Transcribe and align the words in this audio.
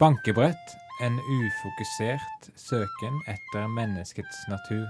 Bankebrett, 0.00 0.76
en 1.02 1.18
ufokusert 1.18 2.50
søken 2.56 3.14
etter 3.26 3.68
menneskets 3.68 4.48
natur. 4.48 4.88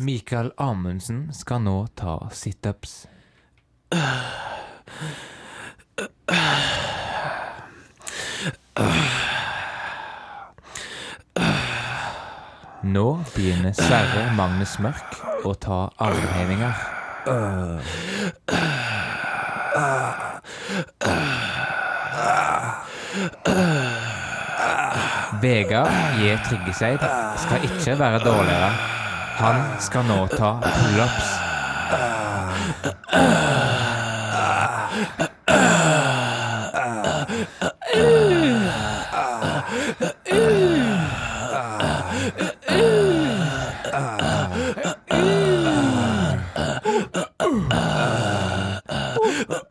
Mikael 0.00 0.52
Amundsen 0.56 1.32
skal 1.34 1.66
nå 1.66 1.86
ta 1.98 2.20
situps. 2.30 3.08
Nå 12.88 13.18
begynner 13.34 13.74
Sverre 13.76 14.30
Magnus 14.32 14.78
Mørk 14.80 15.18
å 15.44 15.50
ta 15.60 15.78
armhevinger. 16.00 16.72
Vegard 25.42 25.92
J. 26.22 26.38
Tryggeseid 26.46 27.04
skal 27.44 27.68
ikke 27.68 27.98
være 28.00 28.22
dårligere. 28.24 28.72
Han 29.42 29.60
skal 29.84 30.08
nå 30.08 30.22
ta 30.32 30.56
pullups. 30.64 31.36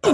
Neste 0.04 0.14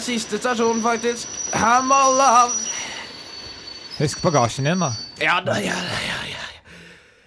er 0.00 0.04
siste 0.04 0.38
stasjon, 0.40 0.80
faktisk. 0.84 1.28
Her 1.52 1.82
må 1.84 1.96
alle 2.08 2.26
av. 2.40 2.52
Husk 4.00 4.22
bagasjen 4.24 4.68
din, 4.70 4.80
da. 4.80 4.94
Ja 5.20 5.40
da, 5.44 5.58
ja 5.60 5.76
da, 5.76 5.98
ja, 6.06 6.20
ja. 6.30 6.46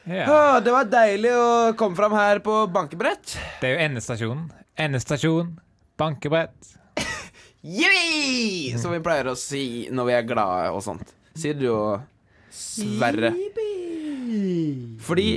Ja. 0.04 0.24
Åh, 0.28 0.56
det 0.60 0.72
var 0.74 0.88
deilig 0.92 1.32
å 1.38 1.50
komme 1.80 1.96
fram 1.96 2.16
her 2.18 2.42
på 2.44 2.64
bankebrett. 2.74 3.38
Det 3.62 3.70
er 3.70 3.76
jo 3.76 3.84
endestasjonen. 3.86 4.48
Endestasjon, 4.84 5.54
bankebrett. 6.02 6.74
Yippee! 7.64 8.74
Som 8.82 8.92
vi 8.92 9.00
pleier 9.06 9.30
å 9.32 9.38
si 9.40 9.86
når 9.94 10.10
vi 10.10 10.16
er 10.18 10.26
glade 10.28 10.74
og 10.74 10.82
sånt. 10.84 11.14
Sier 11.40 11.56
du 11.56 11.70
jo 11.70 11.78
Sverre. 12.54 13.32
Fordi 15.06 15.30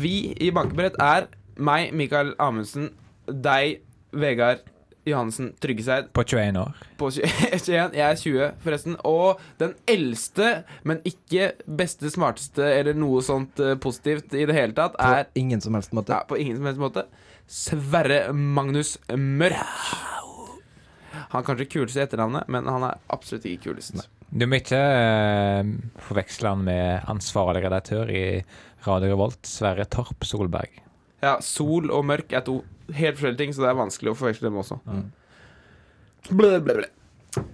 vi 0.00 0.14
i 0.40 0.50
Bankebrett 0.56 0.98
er 1.00 1.28
meg, 1.60 1.92
Mikael 1.96 2.34
Amundsen, 2.42 2.90
deg, 3.28 3.84
Vegard 4.12 4.64
Johansen 5.10 5.52
Tryggeseid 5.62 6.10
På 6.16 6.24
21 6.24 6.60
år. 6.60 6.74
på 7.00 7.10
21. 7.10 7.94
Jeg 7.98 8.04
er 8.04 8.20
20, 8.20 8.50
forresten. 8.64 8.98
Og 9.08 9.40
den 9.60 9.74
eldste, 9.88 10.50
men 10.88 11.00
ikke 11.08 11.52
beste, 11.66 12.10
smarteste 12.12 12.66
eller 12.78 12.98
noe 12.98 13.22
sånt 13.24 13.60
eh, 13.62 13.76
positivt 13.80 14.34
i 14.34 14.46
det 14.48 14.56
hele 14.56 14.76
tatt, 14.76 14.98
På 14.98 15.14
er 15.20 15.30
ingen 15.38 15.62
som 15.64 15.74
helst 15.78 15.94
måte. 15.96 16.14
ja, 16.14 16.24
på 16.28 16.38
ingen 16.40 16.60
som 16.60 16.68
helst 16.70 16.82
måte 16.82 17.06
Sverre 17.48 18.32
Magnus 18.36 18.98
Mørk. 19.16 19.56
Han 21.28 21.40
er 21.40 21.46
kanskje 21.46 21.68
kuleste 21.72 22.00
i 22.00 22.04
etternavnet, 22.04 22.48
men 22.52 22.68
han 22.68 22.84
er 22.88 23.00
absolutt 23.12 23.46
ikke 23.48 23.70
kulest. 23.70 24.04
Du 24.28 24.44
må 24.44 24.60
ikke 24.60 24.78
uh, 24.80 25.70
forveksle 26.04 26.52
han 26.52 26.66
med 26.66 27.08
ansvarlig 27.08 27.64
redaktør 27.64 28.10
i 28.12 28.24
Radio 28.84 29.14
Revolt, 29.14 29.40
Sverre 29.48 29.88
Torp 29.88 30.24
Solberg. 30.28 30.76
Ja, 31.22 31.36
Sol 31.42 31.90
og 31.90 32.04
mørk 32.06 32.32
er 32.32 32.44
to 32.46 32.60
helt 32.94 33.18
forskjellige 33.18 33.40
ting, 33.42 33.54
så 33.54 33.64
det 33.64 33.70
er 33.72 33.78
vanskelig 33.80 34.12
å 34.12 34.18
forveksle 34.18 34.48
dem 34.48 34.58
også. 34.60 34.78
Ble, 36.30 36.52
ble, 36.60 36.74
ble. 36.82 36.88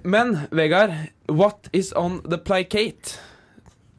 Men 0.06 0.34
Vegard, 0.54 0.92
what 1.28 1.69
is 1.72 1.92
on 1.98 2.20
the 2.28 2.38
placate? 2.38 3.16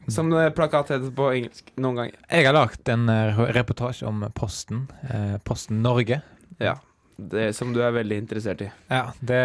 Som 0.08 0.30
plakat 0.54 0.92
heter 0.94 1.10
på 1.18 1.28
engelsk 1.34 1.72
noen 1.82 1.96
ganger. 1.98 2.18
Jeg 2.30 2.46
har 2.46 2.54
lagt 2.54 2.88
en 2.92 3.08
eh, 3.10 3.40
reportasje 3.56 4.06
om 4.06 4.22
Posten. 4.38 4.84
eh, 5.10 5.34
Posten 5.42 5.80
Norge. 5.82 6.20
Ja, 6.62 6.76
det 7.18 7.48
som 7.58 7.72
du 7.74 7.80
er 7.82 7.90
veldig 7.96 8.20
interessert 8.22 8.62
i. 8.62 8.70
Ja, 8.92 9.08
det 9.18 9.40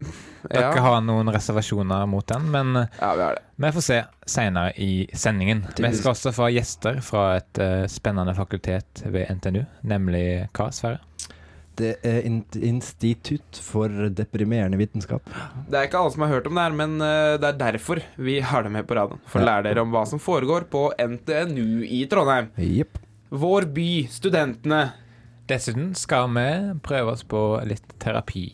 Dere 0.50 0.62
Ja, 0.62 0.82
har 0.84 1.00
noen 1.02 1.28
reservasjoner 1.34 2.06
mot 2.06 2.26
den, 2.30 2.50
men 2.52 2.76
eh, 2.76 2.86
ja 3.00 3.14
vi 3.18 3.22
har 3.26 3.34
det. 3.38 3.42
vi 3.64 3.72
får 3.76 3.84
se 3.86 3.98
senere 4.26 4.72
i 4.76 4.90
sendingen. 5.14 5.64
Vi 5.78 5.90
skal 5.96 6.12
også 6.14 6.32
få 6.36 6.50
gjester 6.54 7.00
fra 7.02 7.24
et 7.40 7.58
uh, 7.62 7.86
spennende 7.90 8.34
fakultet 8.38 9.02
ved 9.06 9.26
NTNU, 9.40 9.64
nemlig 9.82 10.26
hva, 10.56 10.68
Sverre? 10.74 11.00
Det 11.76 11.90
er 12.08 12.22
Institutt 12.24 13.58
for 13.60 13.92
deprimerende 14.16 14.78
vitenskap. 14.80 15.26
Det 15.68 15.76
er 15.76 15.88
ikke 15.90 15.98
alle 16.00 16.12
som 16.14 16.22
har 16.24 16.30
hørt 16.32 16.46
om 16.48 16.56
det 16.56 16.62
her, 16.64 16.76
men 16.78 16.94
eh, 17.04 17.34
det 17.42 17.50
er 17.50 17.58
derfor 17.60 18.00
vi 18.16 18.38
har 18.40 18.64
det 18.64 18.70
med 18.72 18.86
på 18.88 18.96
radioen. 18.96 19.20
For 19.28 19.42
å 19.42 19.44
Ja. 19.44 19.50
lære 19.50 19.66
dere 19.68 19.82
om 19.84 19.92
hva 19.92 20.06
som 20.08 20.22
foregår 20.22 20.64
på 20.72 20.86
NTNU 20.96 21.82
i 21.84 22.06
Trondheim. 22.08 22.48
Yep. 22.56 22.96
Vår 23.36 23.66
by, 23.76 23.88
studentene. 24.08 24.80
Dessuten 25.50 25.92
skal 25.94 26.30
vi 26.32 26.46
prøve 26.86 27.12
oss 27.12 27.26
på 27.28 27.42
litt 27.68 27.84
terapi. 28.02 28.46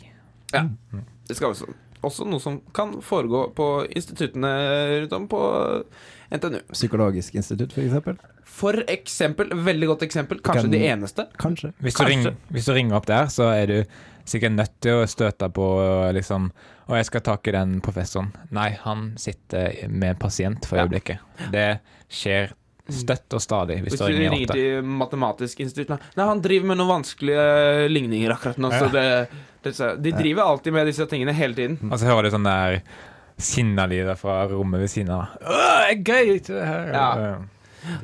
Ja, 0.52 0.66
det 0.90 1.04
skal 1.38 1.54
også. 1.54 1.66
Også 2.02 2.24
noe 2.26 2.40
som 2.42 2.60
kan 2.74 2.96
foregå 3.00 3.44
på 3.54 3.66
instituttene 3.94 4.50
rundt 5.04 5.12
om 5.12 5.28
på 5.30 5.40
NTNU. 6.34 6.58
Psykologisk 6.72 7.34
institutt, 7.38 7.72
for 7.76 7.82
eksempel. 7.84 8.16
For 8.52 8.82
eksempel, 8.90 9.52
veldig 9.64 9.86
godt 9.92 10.02
eksempel, 10.08 10.40
kanskje 10.44 10.66
Kan- 10.66 10.74
de 10.74 10.80
eneste. 10.88 11.26
Kanskje. 11.38 11.72
Hvis 11.80 11.94
du, 11.94 12.02
Kanskje. 12.04 12.08
ringer, 12.16 12.34
hvis 12.50 12.66
du 12.66 12.72
ringer 12.72 12.96
opp 12.96 13.06
der, 13.06 13.26
så 13.32 13.48
er 13.54 13.66
du 13.66 13.84
sikkert 14.24 14.52
nødt 14.52 14.74
til 14.80 14.92
å 15.02 15.06
støte 15.08 15.48
på 15.52 16.12
liksom 16.14 16.50
Og 16.88 16.96
jeg 16.98 17.06
skal 17.06 17.20
ta 17.20 17.36
tak 17.36 17.46
i 17.48 17.52
den 17.52 17.80
professoren. 17.80 18.32
Nei, 18.50 18.70
han 18.82 19.12
sitter 19.16 19.88
med 19.88 20.10
en 20.10 20.16
pasient 20.16 20.66
for 20.66 20.76
Ja. 20.76 20.84
øyeblikket. 20.84 21.18
Det 21.52 21.78
skjer 22.10 22.50
støtt 22.96 23.36
og 23.36 23.42
stadig 23.42 23.78
hvis, 23.82 23.94
Hvis 23.94 24.02
du 24.02 24.18
ringer 24.18 24.52
til 24.52 24.90
Matematisk 25.02 25.62
institutt 25.64 25.92
Nei, 25.92 26.26
han 26.26 26.42
driver 26.44 26.72
med 26.72 26.80
noen 26.80 26.92
vanskelige 26.98 27.88
ligninger 27.92 28.34
akkurat 28.34 28.60
nå, 28.62 28.72
så 28.74 28.90
det, 28.92 29.06
det 29.64 29.74
De 30.04 30.12
driver 30.16 30.44
alltid 30.46 30.76
med 30.76 30.90
disse 30.90 31.06
tingene 31.10 31.34
hele 31.36 31.56
tiden. 31.58 31.78
Og 31.88 31.98
så 32.00 32.10
hører 32.10 32.28
du 32.28 32.34
sånn 32.34 32.48
der 32.48 32.80
sinnelyder 33.42 34.18
fra 34.18 34.42
rommet 34.50 34.84
ved 34.84 34.92
siden 34.92 35.14
av. 35.16 35.34
gøy. 36.06 36.38
Ja. 36.48 37.08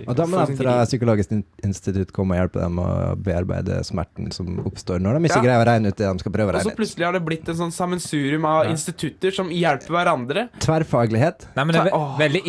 Og 0.07 0.17
da 0.19 0.27
må 0.27 0.41
de 0.47 0.57
fra 0.59 0.75
Psykologisk 0.89 1.31
institutt 1.65 2.13
komme 2.13 2.35
og 2.35 2.41
hjelpe 2.43 2.61
dem 2.63 2.79
å 2.83 2.87
bearbeide 3.23 3.81
smerten 3.87 4.33
som 4.35 4.59
oppstår 4.67 4.99
når 5.05 5.19
de 5.19 5.29
ikke 5.29 5.37
Ja. 5.39 5.43
greier 5.47 5.63
å 5.65 5.69
regne 5.69 5.89
ut 5.93 5.97
det 5.97 6.07
de 6.09 6.19
skal 6.25 6.33
prøve 6.33 6.51
å 6.51 6.55
regne 6.57 6.67
ut. 6.67 6.67
Og 6.67 6.73
så 6.73 6.81
plutselig 6.81 7.05
har 7.07 7.13
det 7.13 7.25
blitt 7.25 7.49
en 7.49 7.55
sånn 7.61 7.73
sammensurium 7.73 8.45
av 8.45 8.65
Ja. 8.65 8.71
institutter 8.73 9.31
som 9.35 9.49
hjelper 9.51 9.95
hverandre. 9.95 10.49
Tverrfaglighet. 10.61 11.47
Nei, 11.57 11.65
men 11.65 11.75
det 11.75 11.81
er 11.87 11.91
ve 11.91 12.29
veldig 12.29 12.43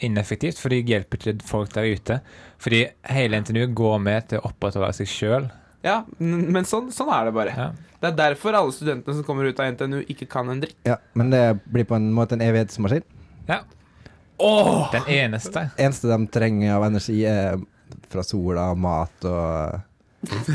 ineffektivt, 0.00 0.58
for 0.58 0.68
de 0.68 0.82
hjelper 0.82 1.16
ikke 1.18 1.42
folk 1.42 1.72
der 1.72 1.84
ute. 1.94 2.20
Fordi 2.58 2.88
hele 3.04 3.36
NTNU 3.40 3.66
går 3.74 3.98
med 4.00 4.28
til 4.28 4.40
å 4.40 4.50
opprettholde 4.52 4.92
seg 4.94 5.06
sjøl. 5.06 5.50
Ja, 5.84 6.02
men 6.18 6.64
sånn, 6.64 6.88
sånn 6.92 7.12
er 7.12 7.26
det 7.26 7.34
bare. 7.34 7.52
Ja. 7.56 7.70
Det 8.00 8.12
er 8.12 8.32
derfor 8.32 8.54
alle 8.54 8.72
studentene 8.72 9.14
som 9.14 9.24
kommer 9.24 9.44
ut 9.48 9.58
av 9.60 9.66
NTNU, 9.72 10.02
ikke 10.08 10.28
kan 10.28 10.48
en 10.50 10.60
dritt. 10.60 10.76
Ja, 10.84 10.96
men 11.14 11.30
det 11.30 11.60
blir 11.70 11.84
på 11.84 11.96
en 11.96 12.12
måte 12.12 12.32
en 12.32 12.40
evighetsmaskin. 12.40 13.02
ja. 13.48 13.60
Åh! 14.38 14.88
Den 14.92 15.08
eneste. 15.14 15.68
Eneste 15.78 16.10
de 16.10 16.26
trenger 16.32 16.74
av 16.76 16.84
energi, 16.88 17.20
er 17.28 17.60
fra 18.10 18.24
sola, 18.26 18.70
mat 18.74 19.26
og 19.28 19.80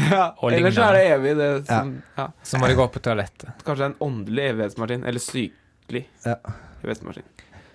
Ja, 0.09 0.31
Og 0.41 0.49
ellers 0.51 0.73
så 0.75 0.87
er 0.89 0.97
det 0.97 1.03
evig, 1.13 1.35
det 1.37 1.49
som 1.67 1.91
ja. 2.17 2.25
Så 2.43 2.57
må 2.57 2.67
de 2.71 2.77
gå 2.79 2.87
på 2.89 3.01
toalettet. 3.05 3.51
Kanskje 3.67 3.91
en 3.91 3.97
åndelig 4.01 4.47
evighetsmaskin, 4.55 5.05
eller 5.05 5.21
sykelig 5.23 6.05
Ja. 6.25 6.39
evighetsmaskin. 6.81 7.27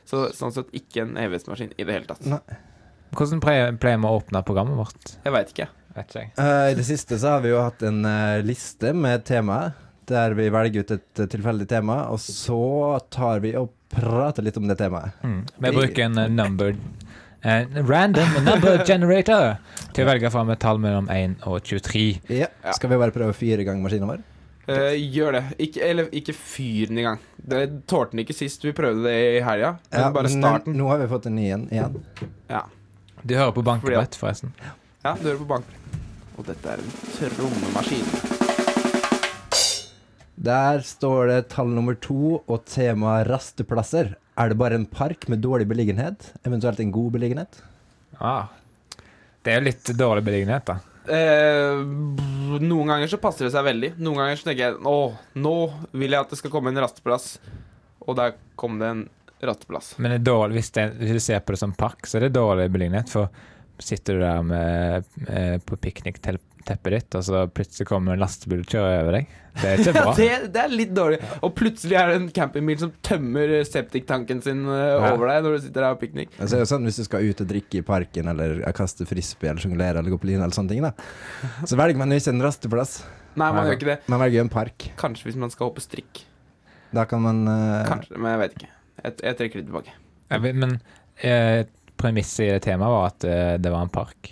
Så 0.04 0.26
sånn 0.36 0.52
sett 0.52 0.74
ikke 0.76 1.04
en 1.06 1.16
evighetsmaskin 1.16 1.72
i 1.78 1.84
det 1.86 1.92
hele 1.96 2.08
tatt. 2.10 2.26
Nei. 2.28 2.58
Hvordan 3.14 3.40
pleier 3.40 3.76
vi 3.78 3.94
å 4.10 4.16
åpne 4.18 4.42
programmet 4.44 4.76
vårt? 4.76 5.14
Jeg 5.24 5.32
veit 5.32 5.54
ikke. 5.54 5.68
Vet 5.94 6.10
ikke. 6.10 6.42
Eh, 6.42 6.72
I 6.72 6.74
det 6.74 6.84
siste 6.88 7.18
så 7.22 7.36
har 7.36 7.44
vi 7.44 7.52
jo 7.52 7.60
hatt 7.62 7.82
en 7.86 8.02
uh, 8.04 8.42
liste 8.42 8.90
med 8.96 9.22
temaer, 9.28 9.76
der 10.10 10.34
vi 10.34 10.48
velger 10.52 10.82
ut 10.82 10.90
et 10.96 11.22
uh, 11.22 11.28
tilfeldig 11.30 11.68
tema, 11.70 12.00
og 12.10 12.18
så 12.20 12.98
tar 13.14 13.44
vi 13.44 13.54
og 13.56 13.70
prater 13.96 14.46
litt 14.46 14.58
om 14.60 14.68
det 14.68 14.76
temaet. 14.80 15.16
Mm. 15.22 15.40
Vi 15.66 15.72
bruker 15.78 16.06
en 16.08 16.18
eh, 16.18 16.30
number 16.32 16.76
en 17.44 17.88
random 17.88 18.44
number 18.44 18.84
generator 18.88 19.58
til 19.92 20.06
å 20.06 20.08
velge 20.08 20.30
fram 20.32 20.52
et 20.54 20.62
tall 20.62 20.78
mellom 20.80 21.10
1 21.12 21.42
og 21.44 21.58
23. 21.60 22.04
Ja. 22.32 22.48
Skal 22.72 22.94
vi 22.94 23.00
bare 23.00 23.12
prøve 23.12 23.34
å 23.34 23.36
fyre 23.36 23.60
i 23.60 23.66
gang 23.68 23.82
maskinen 23.84 24.08
vår? 24.08 24.22
Uh, 24.64 24.94
gjør 24.96 25.36
det. 25.36 25.42
Ikke, 25.60 25.82
eller 25.84 26.08
ikke 26.16 26.32
fyr 26.32 26.88
den 26.88 27.02
i 27.02 27.04
gang. 27.04 27.20
Det 27.36 27.66
tålte 27.90 28.16
den 28.16 28.24
ikke 28.24 28.36
sist 28.36 28.64
vi 28.64 28.72
prøvde 28.76 29.04
det 29.04 29.18
i 29.34 29.42
helga. 29.44 29.74
Ja, 29.92 30.08
bare 30.14 30.32
starten. 30.32 30.78
Nå 30.78 30.88
har 30.88 31.02
vi 31.04 31.10
fått 31.10 31.28
en 31.28 31.36
ny 31.36 31.50
en 31.52 31.66
igjen. 31.68 32.00
Ja. 32.48 32.64
Du 33.20 33.36
hører 33.36 33.52
på 33.56 33.64
bankebrett, 33.64 34.16
forresten. 34.20 34.56
ja, 35.04 35.16
du 35.20 35.28
hører 35.28 35.42
på 35.44 35.50
bankbrett. 35.52 36.00
Og 36.38 36.48
dette 36.48 36.72
er 36.72 36.80
en 36.80 37.36
trommemaskin. 37.36 38.33
Der 40.34 40.82
står 40.82 41.30
det 41.30 41.40
tall 41.54 41.70
nummer 41.70 41.94
to 41.94 42.40
og 42.42 42.64
tema 42.66 43.20
rasteplasser. 43.26 44.14
Er 44.34 44.50
det 44.50 44.58
bare 44.58 44.74
en 44.80 44.88
park 44.90 45.28
med 45.30 45.44
dårlig 45.44 45.68
beliggenhet? 45.70 46.32
Eventuelt 46.42 46.80
en 46.82 46.92
god 46.94 47.14
beliggenhet? 47.14 47.60
Ah. 48.18 48.50
Det 49.44 49.52
er 49.52 49.60
jo 49.60 49.68
litt 49.68 49.92
dårlig 49.98 50.24
beliggenhet, 50.26 50.66
da. 50.66 50.80
Eh, 51.04 51.82
noen 52.64 52.88
ganger 52.88 53.10
så 53.12 53.20
passer 53.20 53.46
det 53.46 53.52
seg 53.54 53.66
veldig. 53.66 53.92
Noen 54.00 54.22
ganger 54.22 54.40
så 54.40 54.48
tenker 54.48 54.62
jeg 54.64 54.78
Å, 54.88 54.98
nå 55.36 55.56
vil 55.92 56.16
jeg 56.16 56.24
at 56.24 56.32
det 56.32 56.38
skal 56.40 56.54
komme 56.54 56.72
en 56.72 56.82
rasteplass. 56.82 57.36
Og 58.04 58.16
der 58.18 58.34
kom 58.58 58.80
det 58.80 58.90
en 58.90 59.04
rasteplass. 59.44 59.94
Men 60.00 60.14
det 60.14 60.22
er 60.22 60.30
dårlig, 60.30 60.58
hvis, 60.58 60.72
det, 60.74 60.86
hvis 60.98 61.18
du 61.18 61.22
ser 61.22 61.44
på 61.44 61.54
det 61.54 61.60
som 61.60 61.76
park, 61.76 62.08
så 62.08 62.18
er 62.18 62.26
det 62.26 62.36
dårlig 62.38 62.70
beliggenhet. 62.74 63.12
For 63.12 63.30
sitter 63.78 64.18
du 64.18 64.24
der 64.24 64.42
med, 64.48 65.12
eh, 65.28 65.58
på 65.62 65.78
piknikteppet 66.64 66.92
ditt, 66.94 67.14
og 67.18 67.24
så 67.24 67.40
plutselig 67.52 67.86
kommer 67.88 68.14
en 68.14 68.20
lastebil 68.22 68.60
og 68.62 68.66
kjører 68.70 69.02
over 69.02 69.12
deg. 69.18 69.26
Det 69.54 69.68
er 69.70 69.78
ikke 69.82 69.92
bra. 70.02 70.14
det, 70.16 70.28
det 70.54 70.60
er 70.62 70.68
litt 70.72 70.94
dårlig. 70.96 71.18
Og 71.44 71.52
plutselig 71.54 71.96
er 72.00 72.08
det 72.10 72.16
en 72.18 72.28
campingbil 72.34 72.78
som 72.80 72.92
tømmer 73.06 73.52
septiktanken 73.68 74.40
sin 74.42 74.64
eh, 74.66 74.94
Ja. 74.94 75.12
over 75.14 75.28
deg 75.30 75.44
når 75.44 75.56
du 75.58 75.62
sitter 75.66 75.84
der 75.84 75.94
og 75.96 76.00
piknik. 76.00 76.32
Altså, 76.40 76.58
er 76.60 76.68
sånn 76.70 76.84
Hvis 76.88 76.98
du 77.02 77.04
skal 77.06 77.24
ut 77.28 77.40
og 77.44 77.48
drikke 77.50 77.78
i 77.80 77.84
parken, 77.86 78.28
eller 78.32 78.62
kaste 78.76 79.06
frisbee, 79.08 79.50
eller 79.52 79.62
sjonglere, 79.62 80.00
eller 80.00 80.10
gå 80.14 80.18
på 80.22 80.30
line, 80.30 80.42
eller 80.42 80.56
sånne 80.56 80.72
ting, 80.74 80.82
da. 80.84 80.92
Så 81.70 81.78
velger 81.78 82.00
man 82.00 82.10
jo 82.14 82.20
ikke 82.22 82.34
en 82.34 82.44
rasteplass. 82.44 82.96
Nei, 83.34 83.50
man 83.50 83.66
gjør 83.68 83.78
ikke 83.78 83.90
det. 83.92 83.98
Man 84.12 84.22
velger 84.22 84.44
en 84.44 84.52
park. 84.52 84.88
Kanskje 85.00 85.28
hvis 85.28 85.38
man 85.40 85.50
skal 85.52 85.68
hoppe 85.70 85.82
strikk. 85.84 86.24
Da 86.94 87.02
kan 87.10 87.22
man 87.24 87.42
uh... 87.50 87.82
Kanskje, 87.88 88.14
men 88.18 88.30
jeg 88.36 88.42
vet 88.44 88.58
ikke. 88.58 88.68
Jeg, 89.04 89.16
jeg 89.26 89.38
trekker 89.40 89.60
det 89.60 89.66
tilbake. 89.68 89.94
Vet, 90.44 90.54
men 90.62 90.76
eh, 91.26 91.64
premisset 91.98 92.44
i 92.46 92.52
det 92.54 92.60
temaet 92.64 92.94
var 92.94 93.08
at 93.10 93.26
eh, 93.26 93.54
det 93.62 93.72
var 93.74 93.82
en 93.86 93.90
park. 93.92 94.30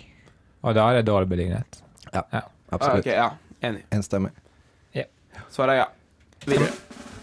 Og 0.63 0.71
da 0.77 0.85
er 0.89 1.01
det 1.01 1.09
dårlig 1.09 1.27
beliggenhet. 1.33 1.82
Ah, 2.13 2.47
Absolutt. 2.69 3.05
Okay, 3.05 3.15
ja. 3.17 3.31
Enig. 3.61 3.85
Enstemmig. 3.93 4.31
Svaret 5.53 5.73
er 5.73 5.79
ja. 5.79 5.87
Videre. 6.45 6.69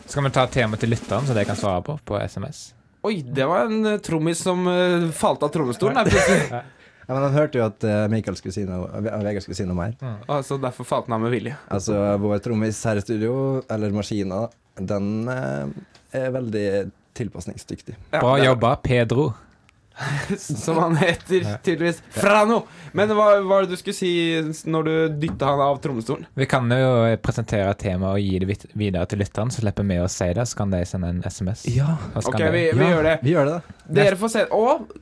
Skal 0.07 0.25
vi 0.27 0.31
ta 0.35 0.45
temaet 0.51 0.83
til 0.83 0.91
lytteren, 0.91 1.27
så 1.27 1.35
de 1.35 1.45
kan 1.47 1.59
svare 1.59 1.83
på 1.87 1.97
på 2.07 2.19
SMS? 2.19 2.61
Oi, 3.07 3.21
det 3.23 3.47
var 3.47 3.71
en 3.71 3.87
eh, 3.87 4.01
trommis 4.03 4.43
som 4.45 4.67
uh, 4.67 5.07
falt 5.17 5.43
av 5.47 5.55
trommestolen 5.55 6.05
plutselig. 6.07 6.51
Ja, 7.11 7.15
men 7.17 7.25
han 7.25 7.33
hørte 7.35 7.59
jo 7.59 7.65
at 7.65 7.85
Michael 8.07 8.37
skulle 8.39 8.55
si 8.55 8.63
noe 8.69 9.01
Vegard 9.03 9.43
skulle 9.43 9.57
si 9.59 9.65
noe 9.67 9.75
mer. 9.75 9.97
altså, 10.31 10.61
derfor 10.63 10.87
falt 10.87 11.09
han 11.09 11.17
av 11.17 11.25
med 11.25 11.33
vilje. 11.35 11.57
Altså, 11.75 11.97
vår 12.23 12.39
trommis 12.45 12.79
her 12.87 13.01
i 13.01 13.03
studio, 13.03 13.33
eller 13.67 13.91
maskina, 13.97 14.45
den 14.79 15.29
eh, 15.29 15.73
er 16.17 16.31
veldig 16.35 16.67
tilpasningsdyktig. 17.19 17.97
Ja, 18.13 18.21
Bra 18.21 18.39
jobba, 18.39 18.77
Pedro. 18.77 19.33
Som 20.39 20.79
han 20.79 20.97
heter, 20.97 21.45
tydeligvis. 21.63 21.99
Frano! 22.15 22.63
Men 22.97 23.11
hva 23.15 23.27
var 23.45 23.67
det 23.67 23.75
du 23.75 23.81
skulle 23.81 23.97
si 23.97 24.11
når 24.71 24.87
du 24.87 24.93
dytta 25.27 25.51
han 25.51 25.61
av 25.65 25.81
trommestolen? 25.85 26.25
Vi 26.39 26.47
kan 26.51 26.71
jo 26.73 26.93
presentere 27.23 27.69
et 27.75 27.83
tema 27.83 28.15
og 28.15 28.23
gi 28.23 28.39
det 28.43 28.57
videre 28.79 29.05
til 29.11 29.21
lytteren, 29.21 29.53
så 29.53 29.61
slipper 29.65 29.87
vi 29.91 29.99
å 30.01 30.09
si 30.11 30.31
det, 30.37 30.47
så 30.49 30.57
kan 30.63 30.73
de 30.73 30.81
sende 30.89 31.11
en 31.13 31.21
SMS. 31.27 31.67
Ja, 31.75 31.99
Ok, 32.17 32.39
vi, 32.41 32.65
vi 32.73 32.81
Ja. 32.87 32.91
gjør 32.95 33.03
det. 33.11 33.19
vi 33.23 33.35
gjør 33.35 33.51
det, 33.51 33.59
da. 33.61 33.95
Dere 34.01 34.17
får 34.17 34.33
se. 34.37 34.47
Og 34.57 34.97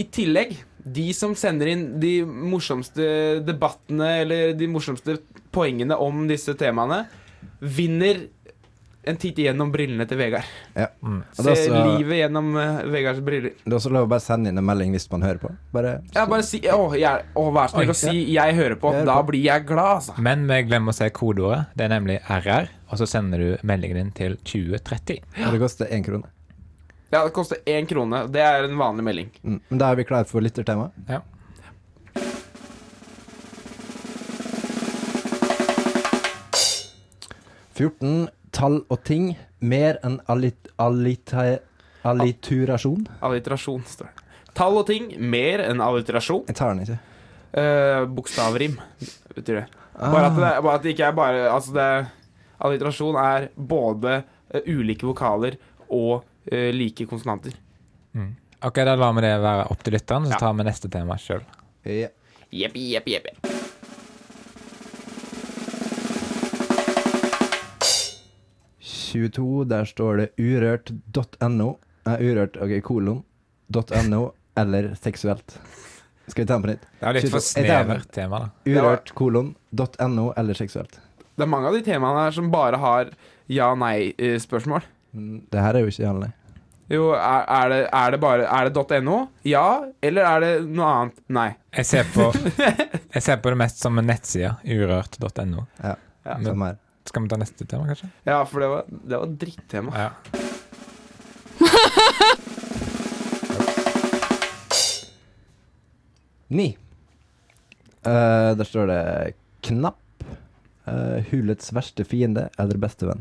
i 0.00 0.04
tillegg, 0.10 0.56
de 0.84 1.06
som 1.12 1.34
sender 1.36 1.68
inn 1.70 1.86
de 2.00 2.14
morsomste 2.24 3.40
debattene 3.44 4.10
eller 4.22 4.54
de 4.58 4.66
morsomste 4.66 5.18
poengene 5.52 5.96
om 6.00 6.26
disse 6.30 6.54
temaene, 6.58 7.04
vinner 7.60 8.22
en 9.04 9.16
titt 9.16 9.38
gjennom 9.40 9.70
brillene 9.72 10.04
til 10.08 10.18
Vegard. 10.20 10.44
Mm. 11.00 11.22
Det 11.36 11.46
er 11.46 11.54
Se 11.56 11.70
også- 11.70 11.84
livet 11.98 12.18
gjennom 12.20 12.50
uh, 12.56 12.82
Vegards 12.92 13.20
briller. 13.24 13.54
Det 13.64 13.72
er 13.72 13.76
også 13.78 13.92
lov 13.94 14.04
å 14.06 14.10
bare 14.12 14.20
sende 14.20 14.50
inn 14.52 14.58
en 14.60 14.64
melding 14.66 14.92
hvis 14.92 15.06
man 15.10 15.22
hører 15.22 15.38
på. 15.40 15.52
Bare 15.72 15.94
Ja, 16.14 16.26
bare 16.26 16.42
si 16.44 16.60
Å, 16.60 16.92
jeg, 16.98 17.24
å 17.34 17.46
vær 17.52 17.68
snill 17.72 17.88
å 17.90 17.94
si 17.96 18.26
'jeg 18.34 18.54
hører 18.54 18.76
på'. 18.76 18.92
Jeg 18.92 19.00
hører 19.00 19.06
Da 19.06 19.22
på. 19.22 19.26
blir 19.30 19.42
jeg 19.44 19.66
glad, 19.66 19.96
altså. 19.96 20.18
Men 20.18 20.46
vi 20.46 20.62
glemmer 20.68 20.92
å 20.92 20.94
se 20.94 21.08
kodeordet. 21.10 21.66
Det 21.76 21.84
er 21.84 21.88
nemlig 22.00 22.20
RR, 22.28 22.68
og 22.92 22.98
så 22.98 23.06
sender 23.08 23.38
du 23.38 23.56
meldingen 23.62 23.96
din 23.96 24.10
til 24.12 24.36
2030. 24.44 25.20
Og 25.46 25.52
det 25.52 25.60
koster 25.60 25.86
én 25.86 26.04
krone. 26.04 26.24
Ja, 27.12 27.24
det 27.24 27.32
koster 27.32 27.56
én 27.66 27.86
krone. 27.88 28.30
Det 28.30 28.40
er 28.40 28.64
en 28.64 28.76
vanlig 28.76 29.02
melding. 29.02 29.30
Mm. 29.44 29.60
Men 29.70 29.78
da 29.78 29.90
er 29.90 29.96
vi 29.96 30.04
klare 30.04 30.26
for 30.26 30.40
lyttertema. 30.40 30.90
Ja. 31.08 31.20
«14 37.74 38.28
tall 38.52 38.80
og 38.90 39.02
ting 39.06 39.32
mer 39.60 39.98
enn 40.06 40.18
allit, 40.32 40.70
allita, 40.80 41.44
alliturasjon. 42.08 43.04
Alliterasjon, 43.24 43.82
står 43.86 44.08
det. 44.10 44.26
Tall 44.56 44.78
og 44.80 44.86
ting 44.88 45.12
mer 45.30 45.62
enn 45.64 45.82
alliterasjon. 45.84 46.44
Jeg 46.50 46.58
tar 46.58 46.74
den 46.74 46.84
ikke. 46.86 46.98
Uh, 47.50 48.04
Bokstavrim, 48.14 48.76
betyr 49.34 49.60
det. 49.62 49.66
Bare 50.00 50.26
at, 50.30 50.36
det, 50.38 50.50
bare 50.64 50.74
at 50.78 50.84
det 50.86 50.92
ikke 50.94 51.08
er 51.10 51.16
bare 51.18 51.40
Altså, 51.50 51.72
det 51.74 51.88
Alliterasjon 52.62 53.16
er 53.20 53.48
både 53.56 54.20
uh, 54.22 54.60
ulike 54.70 55.04
vokaler 55.08 55.56
og 55.90 56.22
uh, 56.22 56.70
like 56.76 57.06
konsonanter. 57.10 57.56
Mm. 58.16 58.30
Ok, 58.64 58.80
da 58.86 58.94
lar 58.96 59.14
vi 59.16 59.24
det 59.24 59.34
være 59.40 59.68
opp 59.72 59.82
til 59.86 59.96
lytteren, 59.96 60.26
så 60.28 60.36
Ja. 60.36 60.40
tar 60.46 60.56
vi 60.58 60.66
neste 60.68 60.90
tema 60.92 61.16
sjøl. 61.20 61.42
Jepp, 61.84 62.14
jepp, 62.52 62.76
jeppi, 63.08 63.49
«22, 69.10 69.64
der 69.70 69.84
står 69.90 70.16
det 70.22 70.28
urørt.no. 70.38 71.70
Urørt, 72.06 72.56
ok, 72.62 72.76
kolon. 72.86 73.22
.no 74.08 74.22
eller 74.58 74.94
seksuelt. 74.98 75.58
Skal 76.30 76.44
vi 76.44 76.46
ta 76.48 76.56
den 76.58 76.62
på 76.64 76.70
nytt? 76.72 76.82
Det 77.00 77.06
er 77.08 77.16
litt 77.18 77.28
for 77.30 77.42
22. 77.42 77.60
Jeg 77.66 77.84
snevert 77.84 78.10
tema, 78.14 78.38
da. 78.42 78.48
Urørt, 78.70 79.12
kolon, 79.18 79.52
.no 79.74 80.26
eller 80.38 80.54
seksuelt. 80.58 80.98
Det 81.36 81.46
er 81.46 81.50
mange 81.50 81.70
av 81.70 81.76
de 81.78 81.82
temaene 81.86 82.24
her 82.26 82.34
som 82.36 82.50
bare 82.52 82.78
har 82.82 83.12
ja-nei-spørsmål. 83.50 84.82
Mm, 85.14 85.40
Det 85.50 85.62
her 85.64 85.74
er 85.78 85.80
jo 85.84 85.90
ikke 85.90 86.04
Janne. 86.04 86.32
Jo, 86.90 87.12
er, 87.14 87.44
er, 87.46 87.68
det, 87.70 87.78
er 87.94 88.10
det 88.10 88.18
bare 88.20 88.46
Er 88.50 88.68
det 88.74 89.02
.no? 89.06 89.16
Ja, 89.46 89.84
eller 90.02 90.26
er 90.26 90.40
det 90.42 90.50
noe 90.66 90.88
annet? 90.90 91.20
Nei. 91.30 91.48
Jeg 91.78 91.86
ser 91.86 92.08
på, 92.14 92.32
jeg 93.14 93.22
ser 93.22 93.38
på 93.38 93.52
det 93.54 93.58
mest 93.62 93.78
som 93.82 93.98
en 94.02 94.06
nettside. 94.10 94.56
Urørt.no. 94.66 95.66
Ja, 95.82 95.94
Ja. 96.26 96.34
Men- 96.36 96.46
samme 96.50 96.66
her. 96.72 96.78
Skal 97.10 97.24
vi 97.26 97.28
ta 97.32 97.36
neste 97.40 97.66
tema, 97.66 97.88
kanskje? 97.90 98.08
Ja, 98.28 98.38
for 98.46 98.62
det 98.62 98.68
var, 98.70 98.84
det 98.90 99.18
var 99.18 99.26
drittema. 99.42 99.90
Ja. 99.98 100.10
Ni. 106.50 106.76
Eh, 108.02 108.50
der 108.58 108.64
står 108.66 108.86
det 108.90 109.32
knapp. 109.66 109.96
eh, 110.90 111.20
hulets 111.30 111.68
verste 111.76 112.04
fiende 112.08 112.48
eller 112.58 112.78
bestevenn. 112.80 113.20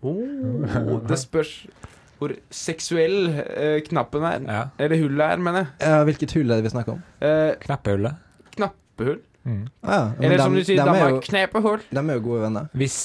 Oh, 0.00 1.00
det 1.08 1.18
spørs 1.18 1.50
hvor 2.18 2.32
seksuell 2.54 3.28
eh, 3.34 3.80
knappen 3.86 4.24
er. 4.26 4.40
ja. 4.46 4.62
Eller 4.78 4.98
hullet 5.02 5.24
er, 5.34 5.36
mener 5.42 5.58
jeg. 5.64 5.68
Ja, 5.90 5.98
hvilket 6.08 6.32
hull 6.38 6.50
er 6.50 6.56
det 6.62 6.66
vi 6.68 6.72
snakker 6.72 6.96
om? 6.96 7.02
Eh, 7.22 7.52
Knappehullet. 7.62 8.14
knappehull. 8.56 9.20
Mm. 9.48 9.64
Ja, 9.88 9.98
Eller 10.20 10.38
som 10.44 10.52
dem- 10.52 10.60
du 10.60 10.64
sier 10.68 10.80
er 10.82 10.88
Danmark, 10.92 11.14
jo- 11.16 11.20
knepehull. 11.30 11.82
De 11.90 12.02
er 12.04 12.14
jo 12.18 12.24
gode 12.28 12.40
venner. 12.44 12.68
Hvis 12.76 12.98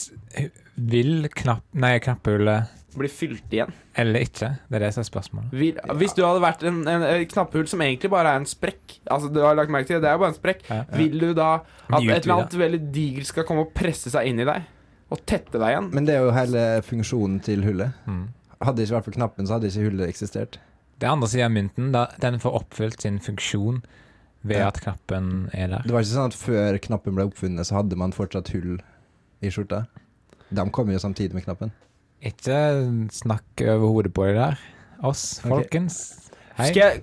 vil 0.76 1.28
knapp... 1.32 1.64
Nei, 1.78 1.98
knappehullet 2.04 2.80
Blir 2.94 3.10
fylt 3.10 3.50
igjen. 3.54 3.72
eller 3.98 4.22
ikke? 4.22 4.50
Det 4.70 4.76
er 4.78 4.84
det 4.86 4.90
som 4.94 5.02
er 5.02 5.08
spørsmålet. 5.08 5.54
Vil, 5.58 5.78
hvis 5.98 6.14
du 6.14 6.22
hadde 6.26 6.42
vært 6.44 6.62
en, 6.70 6.82
en, 6.88 7.06
en 7.08 7.24
knapphull 7.32 7.66
som 7.70 7.82
egentlig 7.82 8.12
bare 8.14 8.30
er 8.36 8.42
en 8.42 8.46
sprekk 8.50 9.00
Altså 9.10 9.32
du 9.34 9.40
har 9.42 9.56
lagt 9.58 9.72
merke 9.74 9.88
til 9.90 9.98
det, 9.98 10.04
det 10.06 10.12
er 10.12 10.20
bare 10.22 10.30
en 10.34 10.38
sprekk. 10.38 10.62
Ja. 10.70 10.84
Vil 11.00 11.16
du 11.24 11.32
da 11.38 11.48
at 11.90 12.04
et 12.04 12.20
eller 12.28 12.36
annet 12.36 12.54
veldig 12.62 12.82
digert 12.94 13.30
skal 13.32 13.48
komme 13.50 13.66
og 13.66 13.74
presse 13.78 14.14
seg 14.14 14.30
inn 14.30 14.44
i 14.44 14.46
deg? 14.46 14.68
Og 15.14 15.24
tette 15.30 15.58
deg 15.62 15.74
igjen? 15.74 15.90
Men 15.94 16.06
det 16.10 16.16
er 16.20 16.22
jo 16.28 16.36
hele 16.38 16.62
funksjonen 16.86 17.42
til 17.46 17.66
hullet. 17.66 17.98
Mm. 18.10 18.28
Hadde 18.64 18.78
det 18.80 18.86
ikke 18.88 18.96
vært 19.00 19.10
for 19.10 19.18
knappen, 19.18 19.48
så 19.50 19.58
hadde 19.58 19.70
ikke 19.74 19.88
hullet 19.90 20.10
eksistert. 20.14 20.60
Det 21.02 21.08
er 21.10 21.12
andre 21.18 21.28
siden 21.34 21.46
av 21.50 21.54
mynten. 21.58 21.90
Da, 21.94 22.06
den 22.24 22.38
får 22.42 22.56
oppfylt 22.62 23.02
sin 23.04 23.18
funksjon 23.22 23.82
ved 24.44 24.58
Ja. 24.60 24.68
at 24.68 24.82
knappen 24.82 25.50
er 25.54 25.68
der. 25.68 25.82
Det 25.84 25.92
var 25.92 26.02
ikke 26.04 26.14
sånn 26.14 26.32
at 26.32 26.38
før 26.38 26.78
knappen 26.84 27.16
ble 27.16 27.26
oppfunnet, 27.30 27.66
så 27.66 27.80
hadde 27.80 27.96
man 28.00 28.12
fortsatt 28.16 28.52
hull 28.54 28.80
i 29.42 29.50
skjorta? 29.50 29.86
De 30.54 30.70
kom 30.70 30.90
jo 30.92 31.00
samtidig 31.00 31.34
med 31.34 31.46
knappen. 31.46 31.72
Ikke 32.24 32.58
snakk 33.12 33.64
over 33.68 33.88
hodet 33.88 34.14
på 34.14 34.28
deg 34.28 34.36
der. 34.36 34.60
Oss, 35.04 35.40
okay. 35.40 35.50
folkens. 35.50 35.98
Hei. 36.58 36.70
Skal 36.70 36.84
jeg 36.84 37.02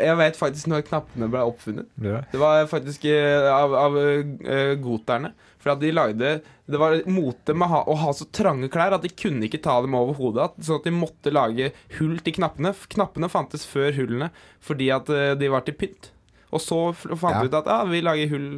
Jeg 0.00 0.16
vet 0.20 0.38
faktisk 0.38 0.68
når 0.70 0.84
knappene 0.88 1.28
ble 1.32 1.42
oppfunnet. 1.50 1.88
Ja. 2.02 2.20
Det 2.32 2.40
var 2.40 2.66
faktisk 2.70 3.04
eh, 3.10 3.46
av, 3.52 3.74
av 3.76 3.98
eh, 4.00 4.74
goterne. 4.80 5.32
For 5.60 5.74
at 5.74 5.80
de 5.82 5.90
lagde 5.92 6.28
Det 6.70 6.78
var 6.80 6.94
mote 7.10 7.52
med 7.52 7.68
ha, 7.68 7.82
å 7.84 7.94
ha 8.00 8.12
så 8.16 8.24
trange 8.32 8.70
klær 8.72 8.94
at 8.96 9.02
de 9.04 9.10
kunne 9.12 9.44
ikke 9.44 9.60
ta 9.60 9.74
dem 9.84 9.96
over 9.98 10.16
hodet. 10.16 10.54
Sånn 10.64 10.80
at 10.80 10.86
de 10.88 10.94
måtte 10.94 11.32
lage 11.34 11.70
hull 11.98 12.16
til 12.24 12.36
knappene. 12.38 12.72
Knappene 12.94 13.28
fantes 13.32 13.66
før 13.68 13.92
hullene 13.98 14.30
fordi 14.64 14.88
at 14.94 15.10
eh, 15.12 15.34
de 15.40 15.50
var 15.52 15.66
til 15.66 15.76
pynt. 15.80 16.12
Og 16.50 16.62
så 16.64 16.80
fant 16.96 17.18
fant 17.20 17.36
Ja. 17.40 17.44
ut 17.46 17.58
at 17.60 17.68
ja, 17.70 17.80
vi 17.90 18.00
lager 18.02 18.32
hull 18.32 18.48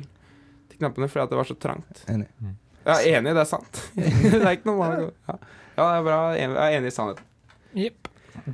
til 0.71 0.79
knappene 0.79 1.09
fordi 1.11 1.25
at 1.27 1.35
det 1.35 1.41
var 1.41 1.51
så 1.51 1.59
trangt. 1.61 2.05
Enig. 2.13 2.29
Ja, 2.87 2.97
enig, 2.99 3.35
det 3.35 3.43
er 3.45 3.51
sant. 3.51 3.83
det 3.99 4.41
er 4.41 4.55
ikke 4.57 4.71
noe 4.73 4.89
ja. 4.93 5.11
ja, 5.29 5.83
det 5.83 5.91
er 5.91 6.07
bra. 6.07 6.23
Jeg 6.39 6.55
er 6.55 6.79
enig 6.79 6.91
i 6.93 6.97
sannheten. 6.97 7.29
Yep. 7.73 8.09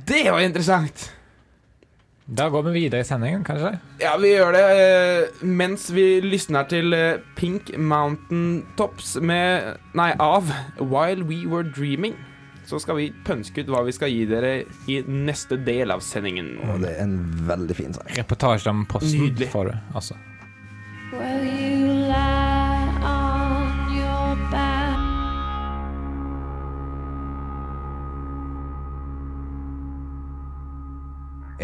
Det 0.09 0.25
var 0.31 0.43
interessant! 0.43 1.09
Da 2.29 2.45
går 2.49 2.61
vi 2.67 2.71
videre 2.75 3.01
i 3.01 3.07
sendingen, 3.07 3.41
kanskje? 3.43 3.71
Ja, 4.03 4.11
vi 4.21 4.35
gjør 4.35 4.53
det 4.53 4.65
eh, 4.77 5.45
mens 5.49 5.87
vi 5.89 6.19
lysner 6.21 6.67
til 6.69 6.93
eh, 6.93 7.23
Pink 7.39 7.71
Mountain 7.77 8.67
Tops 8.77 9.15
med 9.17 9.79
Nei, 9.97 10.11
av 10.21 10.51
While 10.77 11.25
We 11.25 11.41
Were 11.49 11.65
Dreaming. 11.65 12.13
Så 12.69 12.77
skal 12.83 12.99
vi 12.99 13.07
pønske 13.25 13.63
ut 13.65 13.71
hva 13.73 13.81
vi 13.87 13.95
skal 13.97 14.13
gi 14.13 14.27
dere 14.29 14.51
i 14.91 14.99
neste 15.09 15.57
del 15.65 15.89
av 15.89 16.03
sendingen. 16.05 16.53
Og 16.69 16.83
det 16.83 16.93
er 16.99 17.07
en 17.07 17.17
veldig 17.49 17.77
fin 17.79 17.97
sang. 17.97 18.11
Reportasje 18.13 18.69
om 18.69 18.85
posten 18.89 19.25
Nydelig. 19.25 19.49
for 19.49 19.71
det, 19.71 19.79
altså. 19.97 20.19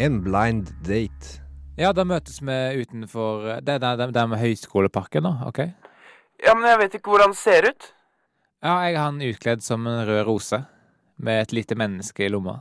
En 0.05 0.21
blind 0.21 0.69
date. 0.85 1.39
Ja, 1.79 1.89
da 1.95 2.03
møtes 2.05 2.37
vi 2.45 2.55
utenfor 2.83 3.47
eh, 3.49 3.61
Det 3.65 3.79
er 3.79 3.81
der, 3.81 4.11
der 4.13 4.27
med 4.29 4.37
Høyskoleparken, 4.37 5.25
da. 5.25 5.47
OK? 5.49 5.63
Ja, 6.45 6.53
men 6.53 6.67
jeg 6.69 6.81
vet 6.83 6.97
ikke 6.99 7.13
hvordan 7.15 7.33
det 7.33 7.39
ser 7.39 7.65
ut. 7.71 7.87
Ja, 8.61 8.75
jeg 8.85 8.99
har 8.99 9.09
han 9.09 9.23
utkledd 9.25 9.65
som 9.65 9.87
en 9.89 10.03
rød 10.05 10.21
rose, 10.27 10.61
med 11.17 11.41
et 11.41 11.55
lite 11.57 11.77
menneske 11.79 12.27
i 12.27 12.29
lomma. 12.29 12.59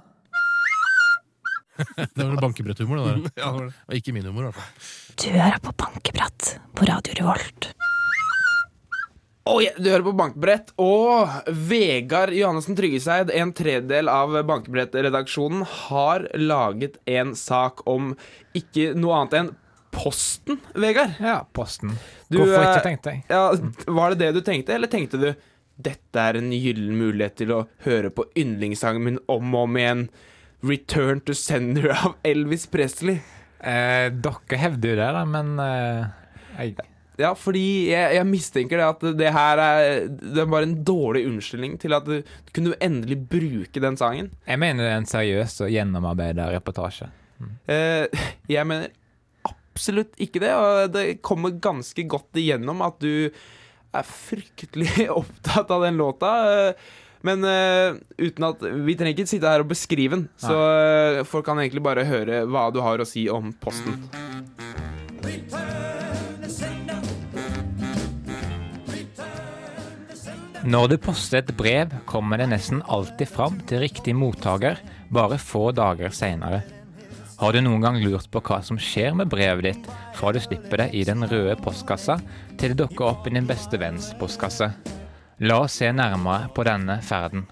Det 2.17 2.23
var 2.23 2.41
bankebretthumor, 2.41 3.03
det 3.03 3.07
der. 3.11 3.31
ja, 3.43 3.51
det 3.51 3.55
var 3.59 3.65
det. 3.67 3.75
Og 3.89 3.99
ikke 3.99 4.15
min 4.17 4.29
humor, 4.31 4.47
i 4.47 4.49
hvert 4.49 4.61
fall. 4.63 4.93
Du 5.21 5.29
hører 5.35 5.61
på 5.61 5.75
Bankeprat 5.85 6.55
på 6.79 6.87
Radio 6.89 7.19
Revolt. 7.19 7.75
Oi, 9.45 9.67
du 9.77 9.91
hører 9.91 10.07
på 10.07 10.13
Bankbrett, 10.17 10.71
og 10.81 11.29
Vegard 11.69 12.33
Johannessen 12.33 12.79
Tryggeseid, 12.79 13.29
en 13.29 13.51
tredjedel 13.53 14.09
av 14.09 14.33
Bankbrett-redaksjonen, 14.49 15.67
har 15.69 16.25
laget 16.41 16.97
en 17.05 17.35
sak 17.37 17.83
om 17.85 18.15
ikke 18.57 18.95
noe 18.97 19.19
annet 19.19 19.37
enn 19.43 19.51
Posten, 19.93 20.57
Vegard. 20.73 21.13
Ja, 21.21 21.43
Posten. 21.53 21.93
Du, 22.33 22.39
Hvorfor 22.39 22.57
eh, 22.57 22.71
ikke, 22.71 22.87
tenkte 22.87 23.13
jeg. 23.13 23.21
Ja, 23.29 23.93
Var 24.01 24.15
det 24.15 24.23
det 24.23 24.31
du 24.39 24.41
tenkte, 24.49 24.79
eller 24.79 24.89
tenkte 24.89 25.21
du 25.21 25.29
dette 25.77 26.25
er 26.25 26.41
en 26.41 26.49
gyllen 26.55 26.97
mulighet 26.97 27.37
til 27.43 27.53
å 27.53 27.61
høre 27.85 28.15
på 28.17 28.25
yndlingssangen 28.41 29.05
min 29.11 29.21
om 29.29 29.53
og 29.53 29.69
om 29.69 29.77
igjen? 29.83 30.07
Return 30.65 31.21
to 31.21 31.37
Sender 31.37 31.93
av 31.93 32.17
Elvis 32.25 32.65
Presley. 32.73 33.21
Eh, 33.61 34.09
dere 34.09 34.65
hevder 34.65 34.95
jo 34.95 34.99
det, 35.03 35.13
da, 35.21 35.29
men 35.29 35.55
eh, 35.61 36.09
jeg, 36.57 36.89
Ja, 37.21 37.31
fordi 37.39 37.93
jeg, 37.93 38.17
jeg 38.17 38.27
mistenker 38.27 38.81
det 38.81 38.87
at 38.89 39.05
det 39.19 39.29
her 39.31 39.61
er 39.63 40.09
Det 40.11 40.41
er 40.43 40.49
bare 40.51 40.67
en 40.67 40.81
dårlig 40.87 41.23
unnskyldning 41.29 41.77
til 41.83 41.95
at 41.95 42.09
du, 42.09 42.17
du 42.25 42.55
kunne 42.57 42.75
endelig 42.83 43.21
bruke 43.31 43.83
den 43.83 43.99
sangen. 44.01 44.33
jeg 44.49 44.59
mener 44.59 44.83
det 44.83 44.91
er 44.91 45.03
en 45.03 45.11
seriøs 45.11 45.61
og 45.63 45.71
gjennomarbeida 45.71 46.49
reportasje. 46.55 47.11
Eh, 47.71 48.27
jeg 48.51 48.67
mener 48.67 48.91
absolutt 49.75 50.15
ikke 50.23 50.43
det, 50.43 50.53
og 50.55 50.93
det 50.95 51.23
kommer 51.23 51.55
ganske 51.63 52.07
godt 52.09 52.39
igjennom 52.41 52.83
at 52.87 52.99
du 53.03 53.31
er 53.95 54.07
fryktelig 54.07 55.09
opptatt 55.21 55.71
av 55.71 55.87
den 55.87 55.99
låta. 56.01 56.35
Men 57.25 57.41
uh, 57.41 57.97
uten 58.21 58.45
at 58.45 58.61
Vi 58.61 58.97
trenger 59.01 59.17
ikke 59.17 59.31
sitte 59.31 59.49
her 59.49 59.65
og 59.65 59.71
beskrive 59.71 60.19
den, 60.19 60.27
så 60.37 60.59
uh, 60.61 61.25
folk 61.25 61.47
kan 61.49 61.61
egentlig 61.63 61.85
bare 61.87 62.05
høre 62.05 62.45
hva 62.45 62.69
du 62.75 62.83
har 62.85 63.01
å 63.01 63.09
si 63.09 63.25
om 63.33 63.49
Posten. 63.65 63.97
Når 70.65 70.87
du 70.89 70.95
poster 70.97 71.43
et 71.43 71.51
brev, 71.59 71.91
kommer 72.09 72.41
det 72.41 72.47
nesten 72.49 72.79
alltid 72.89 73.29
fram 73.29 73.59
til 73.69 73.83
riktig 73.83 74.15
mottaker 74.17 74.79
bare 75.13 75.37
få 75.37 75.67
dager 75.77 76.09
seinere. 76.09 76.63
Har 77.37 77.53
du 77.53 77.59
noen 77.61 77.83
gang 77.85 77.99
lurt 78.01 78.31
på 78.33 78.41
hva 78.41 78.63
som 78.65 78.79
skjer 78.81 79.13
med 79.19 79.29
brevet 79.29 79.67
ditt 79.67 79.91
fra 80.17 80.31
du 80.33 80.39
slipper 80.41 80.81
det 80.81 80.87
i 80.97 81.03
den 81.05 81.27
røde 81.29 81.59
postkassa 81.61 82.17
til 82.57 82.73
det 82.73 82.79
dukker 82.81 83.11
opp 83.11 83.29
i 83.29 83.35
din 83.35 83.45
beste 83.45 83.77
venns 83.77 84.15
postkasse? 84.17 84.71
La 85.45 85.59
oss 85.67 85.77
se 85.83 85.91
nærmere 85.93 86.49
på 86.57 86.65
denne 86.65 86.97
ferden. 87.05 87.45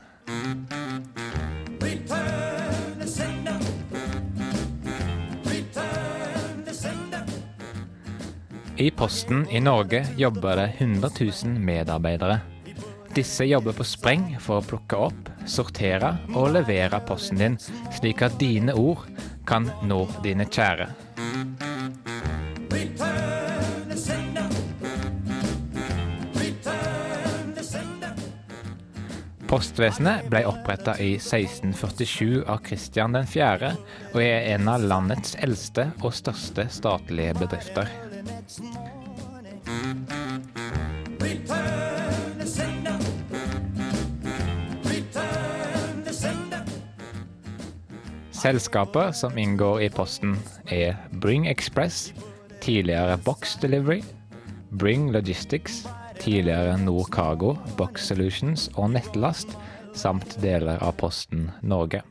I 8.81 8.89
Posten 8.97 9.45
i 9.53 9.61
Norge 9.61 10.01
jobber 10.17 10.57
det 10.63 10.71
100 10.81 11.13
000 11.21 11.61
medarbeidere. 11.61 12.41
Disse 13.13 13.45
jobber 13.45 13.75
på 13.77 13.85
spreng 13.85 14.23
for 14.41 14.63
å 14.63 14.65
plukke 14.65 14.97
opp, 15.09 15.27
sortere 15.45 16.15
og 16.33 16.55
levere 16.55 17.01
posten 17.05 17.41
din, 17.43 17.59
slik 17.93 18.23
at 18.25 18.39
dine 18.41 18.73
ord 18.73 19.05
kan 19.45 19.69
nå 19.85 20.07
dine 20.25 20.47
kjære. 20.49 20.89
Postvesenet 29.53 30.31
ble 30.33 30.47
oppretta 30.49 30.95
i 30.97 31.11
1647 31.19 32.47
av 32.49 32.63
Kristian 32.65 33.19
4. 33.29 33.75
og 34.15 34.23
er 34.25 34.49
en 34.55 34.73
av 34.73 34.89
landets 34.89 35.37
eldste 35.45 35.91
og 36.01 36.17
største 36.17 36.65
statlige 36.73 37.37
bedrifter. 37.43 38.12
Selskaper 48.43 49.13
som 49.13 49.39
inngår 49.39 49.83
i 49.83 49.89
Posten 49.89 50.33
er 50.67 50.97
Bring 51.23 51.45
Express, 51.47 52.09
tidligere 52.61 53.15
Box 53.23 53.55
Delivery, 53.63 54.01
Bring 54.71 55.13
Logistics, 55.15 55.87
tidligere 56.19 56.75
Nord 56.79 57.07
Cargo, 57.15 57.55
Box 57.79 58.09
Solutions 58.11 58.67
og 58.75 58.91
Nettlast, 58.97 59.55
samt 59.95 60.35
deler 60.43 60.83
av 60.83 60.97
Posten 60.99 61.53
Norge. 61.63 62.03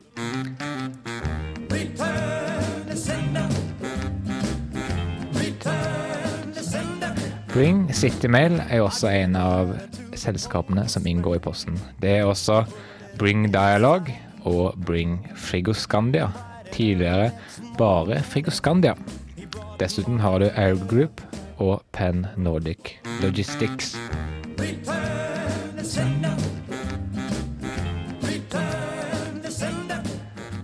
Bring 7.52 7.86
Citymail 7.92 8.62
er 8.70 8.88
også 8.88 9.12
en 9.12 9.36
av 9.36 9.76
selskapene 10.16 10.88
som 10.88 11.04
inngår 11.04 11.42
i 11.42 11.46
Posten. 11.52 11.76
Det 12.00 12.22
er 12.22 12.28
også 12.32 12.64
Bring 13.20 13.50
Dialogue 13.52 14.31
og 14.48 14.78
Bring 14.86 15.20
Frigoscandia. 15.36 16.30
Tidligere 16.72 17.32
bare 17.78 18.22
Frigoscandia. 18.24 18.96
Dessuten 19.80 20.20
har 20.22 20.40
du 20.40 20.50
Air 20.56 20.78
Group 20.90 21.22
og 21.62 21.82
Penn 21.92 22.26
Nordic 22.38 22.98
Logistics. 23.22 23.96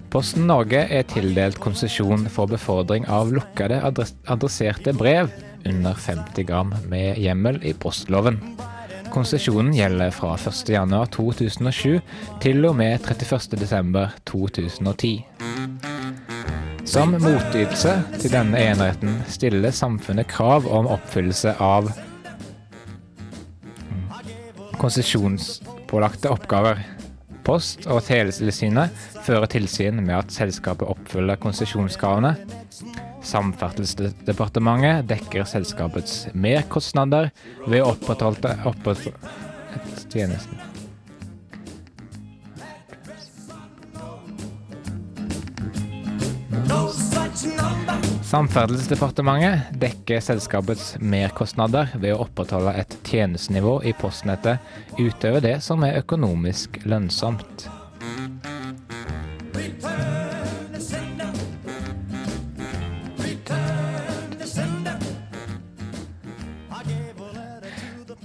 Posten 0.08 0.48
Norge 0.50 0.80
er 0.90 1.04
tildelt 1.12 1.60
konsesjon 1.62 2.30
for 2.32 2.50
befordring 2.50 3.04
av 3.12 3.30
lukkede 3.36 3.82
adresserte 3.84 4.96
brev 4.98 5.30
under 5.68 5.94
50 5.94 6.48
gram 6.48 6.74
med 6.90 7.20
hjemmel 7.22 7.60
i 7.62 7.74
postloven. 7.78 8.40
Konsesjonen 9.18 9.72
gjelder 9.74 10.12
fra 10.14 10.36
1.1.2007 10.38 12.04
til 12.44 12.66
og 12.70 12.76
med 12.78 13.02
31.12.2010. 13.02 15.26
Som 16.86 17.16
motytelse 17.24 17.96
til 18.22 18.30
denne 18.30 18.62
eneretten 18.62 19.26
stiller 19.26 19.74
samfunnet 19.74 20.30
krav 20.30 20.70
om 20.70 20.86
oppfyllelse 20.94 21.58
av 21.58 21.90
konsesjonspålagte 24.78 26.30
oppgaver. 26.38 26.78
Post- 27.48 27.88
og 27.90 28.04
teletilsynet 28.06 28.94
fører 29.26 29.48
tilsyn 29.50 29.98
med 30.04 30.14
at 30.20 30.30
selskapet 30.36 30.88
oppfyller 30.94 31.42
konsesjonskravene. 31.42 32.36
Samferdselsdepartementet 33.28 35.08
dekker 35.10 35.44
selskapets 35.44 36.28
merkostnader 36.34 37.30
ved 37.68 37.84
å 37.84 37.92
opprettholde. 37.92 38.56
Samferdselsdepartementet 48.28 49.76
dekker 49.80 50.24
selskapets 50.24 50.94
merkostnader 51.00 51.92
ved 52.00 52.16
å 52.16 52.22
opprettholde 52.24 52.74
et 52.80 52.96
tjenestenivå 53.08 53.82
i 53.88 53.96
postnettet 53.96 54.64
utover 55.00 55.44
det 55.44 55.58
som 55.68 55.84
er 55.88 56.00
økonomisk 56.00 56.80
lønnsomt. 56.88 57.68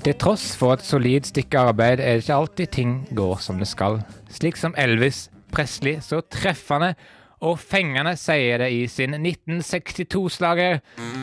Til 0.03 0.17
tross 0.19 0.57
for 0.59 0.75
et 0.75 0.83
solid 0.83 1.29
stykke 1.29 1.59
arbeid 1.59 2.01
er 2.01 2.17
det 2.17 2.25
ikke 2.25 2.35
alltid 2.35 2.71
ting 2.75 2.95
går 3.15 3.37
som 3.39 3.61
det 3.63 3.69
skal. 3.71 4.01
Slik 4.35 4.57
som 4.59 4.75
Elvis 4.79 5.29
Presley 5.53 6.01
så 6.03 6.19
treffende 6.27 6.95
og 7.43 7.61
fengende 7.63 8.17
sier 8.19 8.59
det 8.59 8.73
i 8.75 8.81
sin 8.91 9.15
1962-slager 9.15 10.81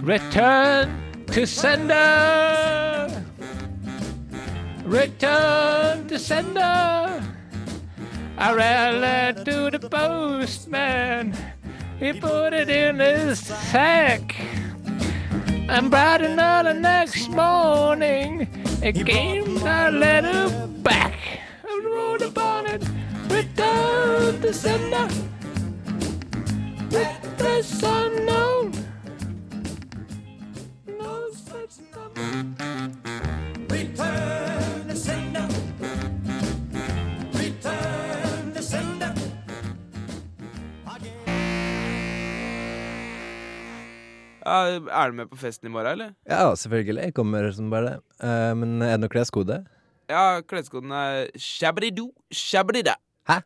Return 0.07 0.95
to 1.27 1.43
sender! 1.45 3.11
Return 4.87 6.07
to 6.07 6.17
sender! 6.17 7.19
I 8.37 8.53
read 8.53 9.03
it 9.03 9.45
to 9.45 9.69
the 9.69 9.89
postman. 9.89 11.33
He 11.99 12.13
put 12.13 12.53
it 12.53 12.69
in 12.69 12.99
his 12.99 13.39
sack. 13.39 14.39
And 15.69 15.91
bright 15.91 16.21
another 16.21 16.73
the 16.73 16.79
next 16.79 17.29
morning, 17.29 18.47
it 18.81 19.05
came 19.05 19.57
a 19.57 19.91
letter 19.91 20.67
back. 20.83 21.13
And 21.67 21.85
wrote 21.85 22.21
upon 22.21 22.65
it, 22.67 22.83
return 23.29 24.41
to 24.41 24.53
sender. 24.53 25.07
With 26.91 27.37
the 27.37 27.61
sun 27.61 28.25
known. 28.25 28.78
Er 44.49 45.11
du 45.11 45.17
med 45.19 45.29
på 45.31 45.37
festen 45.39 45.69
i 45.69 45.73
morgen, 45.73 45.91
eller? 45.93 46.13
Ja, 46.29 46.47
selvfølgelig. 46.55 47.03
Jeg 47.09 47.13
kommer 47.17 47.51
som 47.55 47.69
bare 47.73 47.85
det. 47.85 47.95
Eh, 48.23 48.53
men 48.57 48.81
er 48.81 48.95
det 48.97 49.03
noe 49.05 49.13
kleskode? 49.13 49.61
Ja, 50.09 50.41
kleskoden 50.41 50.91
er 50.95 51.27
shabridu, 51.37 52.07
shabrida. 52.33 52.95
Hæ? 53.29 53.39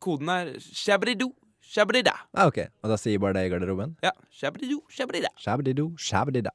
Koden 0.00 0.28
er 0.32 0.54
shabridu, 0.60 1.30
shabrida. 1.60 2.14
Ah, 2.34 2.46
ok. 2.48 2.58
Og 2.82 2.92
da 2.92 2.96
sier 3.00 3.20
bare 3.20 3.36
det 3.36 3.46
i 3.46 3.52
garderoben? 3.52 3.96
Ja, 4.04 4.10
shabridu, 4.32 4.80
shabrida. 4.92 5.28
Shabridu, 5.40 5.90
shabridda 6.00 6.50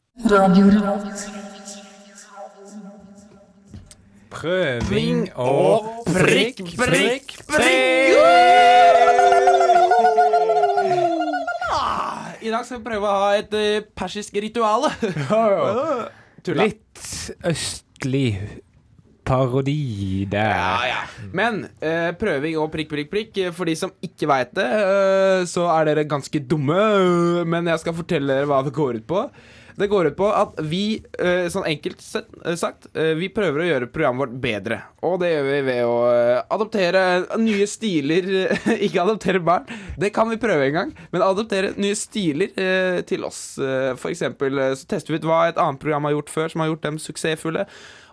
Prøving 4.29 5.29
og 5.39 5.86
prikk, 6.06 6.60
prikk, 6.78 7.32
prikk! 7.47 8.28
Ah, 11.71 12.34
I 12.41 12.47
dag 12.58 12.67
skal 12.67 12.82
vi 12.82 12.88
prøve 12.89 13.10
å 13.10 13.17
ha 13.24 13.34
et 13.38 13.58
eh, 13.58 13.84
persisk 13.98 14.38
ritual. 14.41 14.88
Litt 16.58 17.10
østlig 17.46 18.30
parodi 19.28 20.24
der. 20.32 20.54
Ja, 20.56 20.78
ja. 20.88 21.02
Men 21.36 21.65
eh, 21.84 22.13
prøving 22.17 22.56
og 22.62 22.72
prikk, 22.74 22.93
prikk, 22.93 23.12
prikk. 23.12 23.41
For 23.58 23.67
de 23.67 23.76
som 23.80 23.91
ikke 24.04 24.30
veit 24.32 24.54
det, 24.58 24.67
eh, 24.67 25.41
så 25.50 25.67
er 25.74 25.89
dere 25.91 26.08
ganske 26.10 26.41
dumme. 26.48 26.80
Men 27.50 27.67
jeg 27.74 27.84
skal 27.84 27.98
fortelle 27.98 28.39
dere 28.39 28.50
hva 28.50 28.62
det 28.65 28.76
går 28.78 29.02
ut 29.02 29.08
på. 29.10 29.26
Det 29.77 29.87
går 29.87 30.07
ut 30.09 30.15
på 30.17 30.27
at 30.33 30.55
vi, 30.65 30.97
eh, 31.21 31.45
sånn 31.53 31.67
enkelt 31.69 32.01
eh, 32.17 32.55
sagt, 32.57 32.87
eh, 32.97 33.11
vi 33.19 33.27
prøver 33.29 33.61
å 33.61 33.67
gjøre 33.67 33.89
programmet 33.93 34.23
vårt 34.23 34.39
bedre. 34.41 34.79
Og 35.05 35.19
det 35.21 35.29
gjør 35.29 35.45
vi 35.45 35.59
ved 35.67 35.81
å 35.85 35.97
adoptere 36.55 37.03
nye 37.37 37.67
stiler 37.69 38.25
Ikke 38.87 39.03
adoptere 39.03 39.41
barn, 39.43 39.67
det 40.01 40.09
kan 40.15 40.31
vi 40.31 40.39
prøve 40.41 40.65
en 40.65 40.79
gang. 40.79 40.95
Men 41.13 41.25
adoptere 41.27 41.75
nye 41.77 41.97
stiler 41.97 42.57
til 43.07 43.27
oss. 43.27 43.41
For 44.01 44.09
eksempel 44.09 44.57
så 44.79 44.89
tester 44.89 45.13
vi 45.13 45.21
ut 45.21 45.29
hva 45.29 45.43
et 45.51 45.61
annet 45.61 45.81
program 45.81 46.09
har 46.09 46.15
gjort 46.15 46.33
før, 46.33 46.51
som 46.53 46.63
har 46.63 46.71
gjort 46.71 46.87
dem 46.87 46.99
suksessfulle. 47.01 47.67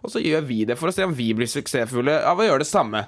Og 0.05 0.13
så 0.13 0.21
gjør 0.21 0.45
vi 0.45 0.61
det 0.69 0.77
for 0.77 0.93
å 0.93 0.95
se 0.95 1.07
om 1.07 1.17
vi 1.17 1.31
blir 1.37 1.49
suksessfulle 1.49 2.21
av 2.29 2.41
å 2.41 2.49
gjøre 2.49 2.61
det 2.65 2.69
samme. 2.69 3.07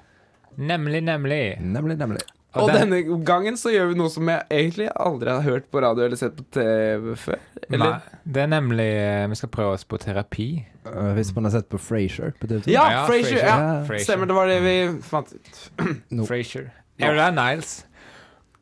Nemlig, 0.56 1.04
nemlig. 1.04 1.42
Nemlig, 1.60 1.98
nemlig. 2.00 2.24
Og 2.62 2.70
den- 2.72 2.90
denne 2.90 3.24
gangen 3.24 3.56
så 3.60 3.70
gjør 3.72 3.88
vi 3.92 3.98
noe 3.98 4.08
som 4.10 4.28
jeg 4.28 4.42
egentlig 4.50 4.88
aldri 4.96 5.30
har 5.30 5.42
hørt 5.42 5.70
på 5.70 5.80
radio 5.82 6.04
eller 6.04 6.16
sett 6.16 6.36
på 6.36 6.44
TV 6.52 7.14
før. 7.16 7.38
Eller? 7.70 7.90
Nei, 7.96 8.20
det 8.24 8.42
er 8.42 8.46
nemlig 8.52 8.86
eh, 8.94 9.26
Vi 9.28 9.34
skal 9.34 9.48
prøve 9.48 9.72
oss 9.74 9.84
på 9.84 9.98
terapi. 9.98 10.48
Uh, 10.86 11.12
hvis 11.16 11.34
man 11.34 11.44
har 11.48 11.50
sett 11.56 11.68
på 11.68 11.78
Frasier 11.82 12.30
på 12.40 12.46
TV2. 12.46 12.70
Ja, 12.70 12.84
Ja, 12.90 13.06
Frasier! 13.08 13.40
Ja. 13.42 13.56
Ja. 13.82 13.98
Stemmer, 13.98 14.26
det 14.30 14.34
var 14.36 14.46
det 14.46 14.60
vi 14.62 14.76
fant 15.02 15.32
ut. 15.34 15.70
No. 16.10 16.24
Frasier. 16.24 16.70
Er 16.98 17.12
det 17.12 17.24
er 17.26 17.32
Niles? 17.34 17.84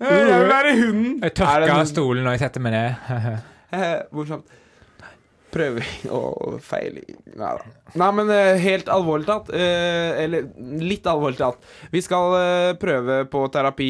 Jeg 0.00 0.24
vil 0.40 0.48
være 0.48 0.72
hunden! 0.78 1.20
Jeg 1.22 1.30
Er 1.30 1.34
tørker 1.38 1.78
en- 1.80 1.86
stolen 1.86 2.24
når 2.24 2.30
jeg 2.38 2.40
setter 2.46 2.60
meg 2.60 2.72
ned. 2.72 3.38
Eh, 3.74 4.02
Morsomt. 4.14 4.44
Prøving 5.54 6.10
og 6.18 6.58
feiling 6.64 7.14
Nei 7.38 7.52
da. 7.58 7.72
Nei, 8.00 8.10
men 8.18 8.30
eh, 8.34 8.56
helt 8.62 8.88
alvorlig 8.90 9.28
talt, 9.28 9.52
eh, 9.54 10.24
eller 10.24 10.48
litt 10.82 11.06
alvorlig 11.06 11.38
talt 11.38 11.62
Vi 11.94 12.02
skal 12.02 12.34
eh, 12.40 12.70
prøve 12.80 13.20
på 13.30 13.44
terapi, 13.54 13.88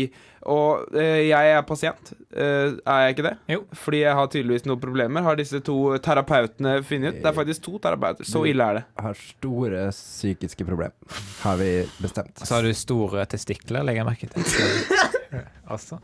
og 0.52 0.92
eh, 0.92 1.22
jeg 1.30 1.52
er 1.54 1.62
pasient. 1.64 2.12
Eh, 2.36 2.74
er 2.76 3.04
jeg 3.06 3.14
ikke 3.14 3.26
det? 3.30 3.32
Jo. 3.54 3.62
Fordi 3.80 4.02
jeg 4.02 4.18
har 4.18 4.28
tydeligvis 4.32 4.66
noen 4.68 4.82
problemer, 4.82 5.24
har 5.24 5.38
disse 5.40 5.60
to 5.64 5.78
terapeutene 6.04 6.74
funnet 6.84 7.14
ut. 7.16 7.22
Det 7.22 7.30
er 7.30 7.36
faktisk 7.38 7.64
to 7.64 7.78
terapeuter. 7.80 8.28
Så 8.28 8.44
ille 8.50 8.66
er 8.66 8.80
det. 8.80 8.84
Har 9.06 9.16
store 9.16 9.86
psykiske 9.94 10.66
problemer, 10.68 11.16
har 11.46 11.56
vi 11.60 11.70
bestemt. 11.96 12.44
Så 12.44 12.58
har 12.58 12.68
du 12.68 12.74
store 12.76 13.24
testikler, 13.30 13.86
legger 13.88 14.04
jeg 14.04 14.10
merke 14.12 14.32
til. 14.34 15.40
Altså. 15.64 15.96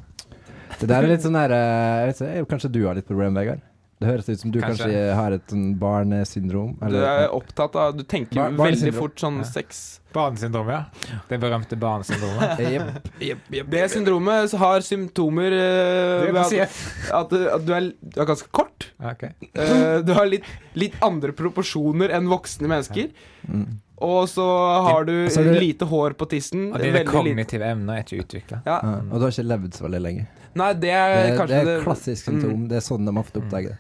Det 0.81 0.89
der 0.89 1.05
er 1.05 1.11
litt 1.13 1.23
sånn 1.23 1.37
der 1.37 1.53
jeg 1.53 2.07
vet 2.09 2.49
Kanskje 2.49 2.71
du 2.73 2.81
har 2.87 2.97
litt 2.97 3.07
problem, 3.07 3.37
Vegard? 3.37 3.61
Det 4.01 4.09
høres 4.09 4.29
ut 4.33 4.41
som 4.41 4.51
du 4.51 4.57
kanskje, 4.63 4.87
Kanskje. 4.89 5.01
har 5.15 5.35
et 5.37 5.51
sånn 5.53 5.65
barnesyndrom? 5.79 6.71
Du 6.89 6.95
er 7.05 7.27
opptatt 7.37 7.75
av 7.77 7.97
Du 7.99 8.03
tenker 8.09 8.39
Bar- 8.57 8.71
veldig 8.71 8.95
fort 8.97 9.21
sånn 9.21 9.43
Ja. 9.43 9.45
sex. 9.45 10.01
Barnesyndrom, 10.15 10.71
ja. 10.73 10.85
Det 11.29 11.39
berømte 11.39 11.77
barnesyndromet. 11.79 12.59
yep, 12.73 13.11
yep, 13.21 13.39
yep, 13.53 13.69
Det 13.71 13.83
syndromet 13.93 14.55
har 14.57 14.81
symptomer 14.81 15.53
uh, 15.53 16.25
ved 16.33 16.41
at, 16.41 16.81
at, 17.13 17.29
du- 17.31 17.51
at 17.51 17.67
du, 17.67 17.73
er, 17.77 17.91
du 18.01 18.21
er 18.25 18.31
ganske 18.33 18.49
kort. 18.51 18.89
Okay. 19.13 19.31
Uh, 19.55 20.01
du 20.03 20.15
har 20.17 20.25
litt, 20.33 20.49
litt 20.75 20.97
andre 21.05 21.37
proporsjoner 21.37 22.11
enn 22.17 22.27
voksne 22.33 22.73
mennesker. 22.73 23.13
Mm. 23.47 23.67
Og 24.01 24.25
så 24.33 24.49
har 24.89 25.05
du 25.05 25.13
så 25.29 25.43
er 25.45 25.53
det- 25.53 25.61
lite 25.61 25.85
hår 25.93 26.17
på 26.17 26.25
tissen. 26.33 26.71
Og 26.73 26.81
dine 26.81 27.05
er 27.05 27.05
kognitive 27.05 27.69
emner 27.69 28.01
er 28.01 28.09
ikke 28.09 28.25
utvikla. 28.25 28.63
Ja. 28.65 28.81
Mm. 28.81 29.13
og 29.13 29.21
du 29.21 29.27
har 29.29 29.37
ikke 29.37 29.45
levd 29.53 29.77
så 29.77 29.85
veldig 29.85 30.01
lenge. 30.09 30.27
Nei, 30.57 30.73
det 30.73 30.91
er 30.91 31.15
Det, 31.29 31.39
kanskje 31.39 31.53
det 31.53 31.61
er 31.69 31.77
et 31.77 31.85
klassisk 31.85 32.25
symptom. 32.33 32.67
Det 32.73 32.81
er 32.81 32.89
sånn 32.89 33.05
de 33.07 33.13
ofte 33.21 33.45
oppdager 33.45 33.77
det. 33.77 33.79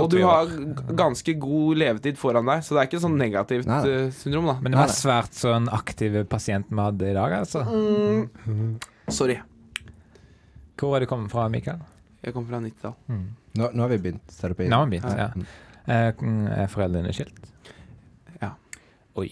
Og 0.00 0.08
du 0.10 0.16
har 0.24 0.48
ganske 0.96 1.34
god 1.38 1.76
levetid 1.76 2.16
foran 2.18 2.46
deg, 2.48 2.62
så 2.64 2.74
det 2.74 2.80
er 2.80 2.88
ikke 2.88 3.00
sånn 3.02 3.18
negativt 3.20 3.68
eh, 3.68 4.06
syndrom, 4.16 4.46
da. 4.48 4.54
Men 4.64 4.72
det 4.72 4.80
var 4.80 4.92
svært 4.96 5.36
sånn 5.36 5.68
aktiv 5.68 6.16
pasient 6.32 6.70
vi 6.72 6.80
hadde 6.80 7.10
i 7.10 7.16
dag, 7.16 7.34
altså. 7.42 7.64
Mm. 7.68 8.78
Sorry. 9.12 9.36
Hvor 10.80 10.96
er 10.96 11.04
du 11.04 11.10
kommet 11.10 11.30
fra, 11.30 11.44
Mikael? 11.52 11.82
Jeg 12.24 12.34
kommer 12.34 12.54
fra 12.54 12.62
Nittedal. 12.64 12.96
Nå, 13.10 13.68
nå 13.74 13.84
har 13.84 13.92
vi 13.92 14.00
begynt 14.08 14.34
terapi. 14.40 14.66
Nå 14.72 14.80
har 14.80 14.88
vi 14.88 14.96
begynt, 14.96 15.20
ja. 15.20 15.28
Mm. 15.36 15.46
Eh, 15.92 16.62
Er 16.62 16.72
foreldrene 16.72 17.12
skilt? 17.14 17.52
Ja. 18.40 18.54
Oi. 19.20 19.28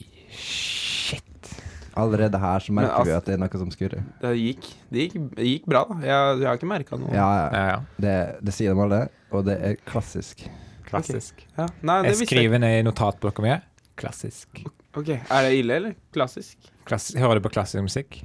Allerede 1.98 2.38
her 2.38 2.62
så 2.62 2.72
merker 2.76 2.94
altså, 2.94 3.10
vi 3.10 3.16
at 3.16 3.26
det 3.26 3.34
er 3.34 3.40
noe 3.42 3.60
som 3.62 3.70
skurrer. 3.74 4.02
Det 4.22 4.32
gikk, 4.38 4.66
det 4.92 5.06
gikk, 5.06 5.16
det 5.36 5.46
gikk 5.48 5.70
bra, 5.70 5.84
da. 5.88 5.96
Jeg, 6.06 6.40
jeg 6.42 6.48
har 6.50 6.60
ikke 6.60 6.70
merka 6.70 6.98
noe. 7.00 7.10
Ja, 7.14 7.28
ja. 7.34 7.46
Ja, 7.50 7.62
ja. 7.72 7.78
Det, 8.04 8.16
det 8.46 8.54
sier 8.54 8.76
de 8.76 8.84
alle, 8.84 9.00
og 9.34 9.46
det 9.48 9.56
er 9.66 9.78
klassisk. 9.88 10.44
Klassisk. 10.86 11.42
Ja. 11.56 11.66
Nei, 11.86 12.00
det 12.06 12.14
Jeg 12.14 12.28
skriver 12.30 12.62
ned 12.62 12.80
i 12.80 12.84
notatblokka 12.86 13.44
mi. 13.44 13.56
Klassisk. 14.00 14.62
Ok, 14.96 15.08
Er 15.14 15.46
det 15.46 15.54
ille, 15.54 15.76
eller? 15.76 15.94
Klassisk? 16.14 16.70
Klass 16.88 17.12
Hører 17.14 17.38
du 17.38 17.44
på 17.44 17.52
klassisk 17.54 17.84
musikk? 17.84 18.20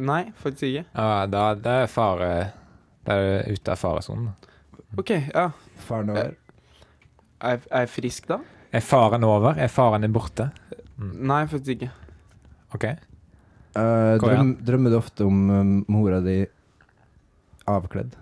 Nei, 0.00 0.26
faktisk 0.40 0.66
ikke. 0.68 0.84
Ja, 0.92 1.26
da 1.28 1.44
det 1.56 1.76
er 1.84 1.90
fare 1.92 2.28
Da 3.06 3.16
er 3.16 3.26
du 3.48 3.56
ute 3.56 3.72
av 3.72 3.80
faresonen. 3.80 4.30
Ok, 4.98 5.12
ja. 5.32 5.46
Faren 5.86 6.12
over. 6.12 6.34
Er, 7.40 7.62
er 7.70 7.86
jeg 7.86 7.92
frisk 7.94 8.28
da? 8.28 8.40
Er 8.76 8.84
faren 8.84 9.24
over? 9.24 9.56
Er 9.56 9.72
faren 9.72 10.04
din 10.04 10.12
borte? 10.12 10.50
Nei, 11.00 11.44
faktisk 11.48 11.78
ikke. 11.78 11.90
OK. 12.76 12.86
Uh, 13.76 14.16
drøm, 14.18 14.56
drømmer 14.66 14.92
du 14.92 14.98
ofte 14.98 15.26
om 15.26 15.44
um, 15.50 15.76
mora 15.90 16.18
di 16.24 16.42
avkledd? 17.70 18.16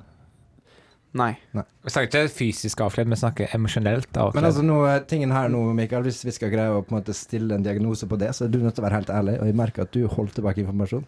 Nei. 1.19 1.33
Vi 1.57 1.91
snakker 1.91 2.09
ikke 2.11 2.35
fysisk 2.37 2.83
avkledd, 2.85 3.09
vi 3.09 3.17
snakker 3.19 3.55
emosjonelt 3.57 4.11
avkledd. 4.13 4.37
Men 4.37 4.49
altså, 4.51 4.65
nå, 4.67 4.81
tingen 5.09 5.33
her 5.33 5.49
nå, 5.53 5.63
Mikael, 5.77 6.05
hvis 6.07 6.21
vi 6.27 6.35
skal 6.37 6.53
greie 6.53 6.75
å 6.75 6.83
på 6.85 6.93
en 6.93 6.99
måte 7.01 7.17
stille 7.17 7.57
en 7.57 7.65
diagnose 7.65 8.07
på 8.11 8.19
det, 8.21 8.35
så 8.37 8.45
er 8.45 8.53
du 8.53 8.61
nødt 8.61 8.77
til 8.77 8.85
å 8.85 8.89
være 8.89 9.01
helt 9.01 9.15
ærlig. 9.15 9.39
Og 9.41 9.49
jeg 9.49 9.57
merker 9.59 9.89
at 9.89 9.95
du 9.97 10.05
holdt 10.13 10.37
tilbake 10.37 10.63
informasjon. 10.65 11.07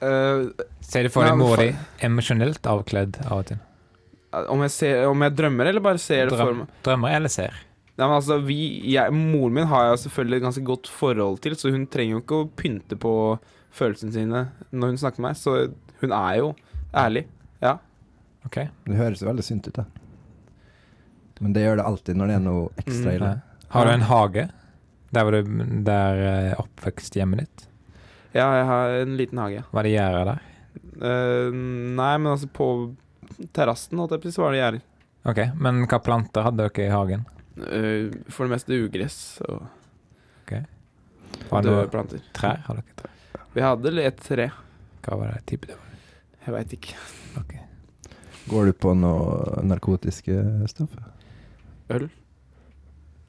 Uh, 0.00 0.46
Ser 0.86 1.04
du 1.04 1.12
for 1.12 1.26
deg 1.26 1.36
mora 1.36 1.66
di 1.66 1.74
emosjonelt 2.06 2.64
avkledd 2.70 3.18
av 3.26 3.42
og 3.42 3.50
til? 3.50 3.58
om, 4.30 4.62
jeg 4.62 4.72
ser, 4.72 5.02
om 5.10 5.26
jeg 5.26 5.34
drømmer, 5.36 5.68
eller 5.72 5.84
bare 5.84 6.00
ser 6.00 6.30
det 6.30 6.38
for 6.38 6.62
meg? 6.62 6.70
drømmer 6.86 7.16
eller 7.18 7.32
ser? 7.32 7.56
Nei, 8.00 8.06
men 8.06 8.16
altså, 8.16 8.38
vi, 8.40 8.58
jeg, 8.88 9.12
Moren 9.12 9.58
min 9.58 9.68
har 9.68 9.90
jeg 9.90 10.04
selvfølgelig 10.06 10.38
et 10.38 10.44
ganske 10.46 10.64
godt 10.64 10.88
forhold 10.88 11.40
til, 11.44 11.56
så 11.58 11.72
hun 11.74 11.84
trenger 11.92 12.16
jo 12.16 12.22
ikke 12.22 12.38
å 12.38 12.50
pynte 12.56 12.96
på 12.96 13.12
følelsene 13.76 14.14
sine 14.14 14.44
når 14.72 14.94
hun 14.94 15.00
snakker 15.02 15.20
med 15.20 15.34
meg. 15.34 15.40
Så 15.40 15.56
hun 16.00 16.14
er 16.16 16.38
jo 16.40 16.52
ærlig. 16.96 17.26
Ja. 17.60 17.74
Ok. 18.48 18.62
Det 18.88 18.96
høres 18.96 19.24
veldig 19.26 19.44
sunt 19.44 19.68
ut, 19.68 19.82
da. 19.82 19.84
Men 21.44 21.52
det 21.56 21.66
gjør 21.66 21.80
det 21.80 21.88
alltid 21.90 22.16
når 22.16 22.30
det 22.30 22.38
er 22.38 22.46
noe 22.46 22.64
ekstra 22.80 23.16
ille. 23.18 23.34
Mm. 23.36 23.66
Har 23.74 23.86
du 23.86 23.92
en 23.92 24.08
hage? 24.08 24.46
Der 25.10 25.26
var 25.26 25.36
du 25.36 25.60
der 25.84 26.22
oppvokst 26.60 27.20
hjemmet 27.20 27.44
ditt? 27.44 27.66
ja, 28.30 28.46
jeg 28.54 28.66
har 28.68 28.96
en 29.00 29.16
liten 29.18 29.40
hage. 29.42 29.64
Hva 29.72 29.82
er 29.82 29.88
det 29.88 29.94
gjerder 29.96 30.28
der? 30.28 30.46
Uh, 31.00 31.50
nei, 31.98 32.12
men 32.22 32.30
altså, 32.32 32.48
på 32.54 32.68
terrassen, 33.56 33.98
holdt 33.98 34.14
jeg 34.14 34.22
på 34.22 34.28
å 34.28 34.30
si, 34.30 34.36
så 34.36 34.44
var 34.44 34.54
det 34.54 34.62
gjerder. 34.62 34.86
Ok, 35.30 35.40
Men 35.60 35.82
hva 35.84 35.98
planter 36.00 36.46
hadde 36.46 36.64
dere 36.64 36.86
i 36.86 36.92
hagen? 36.94 37.26
Eh, 37.66 38.10
for 38.32 38.46
det 38.46 38.56
meste 38.56 38.80
ugress 38.86 39.20
og 39.48 39.68
Var 41.50 41.50
Har 41.50 41.62
døde 41.62 41.76
noe 41.76 41.90
planter. 41.90 42.22
trær? 42.34 42.58
Har 42.66 42.78
dere 42.80 42.96
trær? 42.98 43.10
Vi 43.54 43.62
hadde 43.62 44.02
et 44.04 44.16
tre. 44.22 44.50
Hva 45.02 45.16
var 45.18 45.32
det 45.32 45.46
type 45.46 45.66
det 45.66 45.76
var? 45.76 45.86
Jeg 46.44 46.54
veit 46.54 46.72
ikke. 46.76 46.94
Ok. 47.40 47.54
Går 48.50 48.66
du 48.66 48.72
på 48.72 48.94
noe 48.98 49.62
narkotiske 49.62 50.68
stoffer? 50.70 51.04
Øl? 51.90 52.08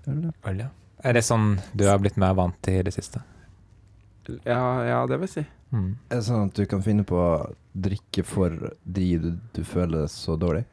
Eller? 0.08 0.34
Øl, 0.46 0.64
ja. 0.66 0.70
Er 1.04 1.14
det 1.14 1.24
sånn 1.26 1.60
du 1.74 1.86
har 1.88 2.02
blitt 2.02 2.18
mer 2.18 2.34
vant 2.38 2.58
til 2.62 2.82
i 2.82 2.86
det 2.86 2.94
siste? 2.94 3.22
Ja, 4.46 4.84
ja, 4.86 5.00
det 5.10 5.18
vil 5.20 5.28
jeg 5.28 5.34
si. 5.34 5.46
Mm. 5.72 5.98
Er 6.10 6.16
det 6.20 6.26
sånn 6.28 6.50
at 6.50 6.58
du 6.58 6.66
kan 6.70 6.84
finne 6.86 7.06
på 7.08 7.18
å 7.18 7.56
drikke 7.74 8.24
fordi 8.28 9.18
du, 9.22 9.32
du 9.54 9.64
føler 9.66 10.06
så 10.12 10.36
dårlig? 10.38 10.66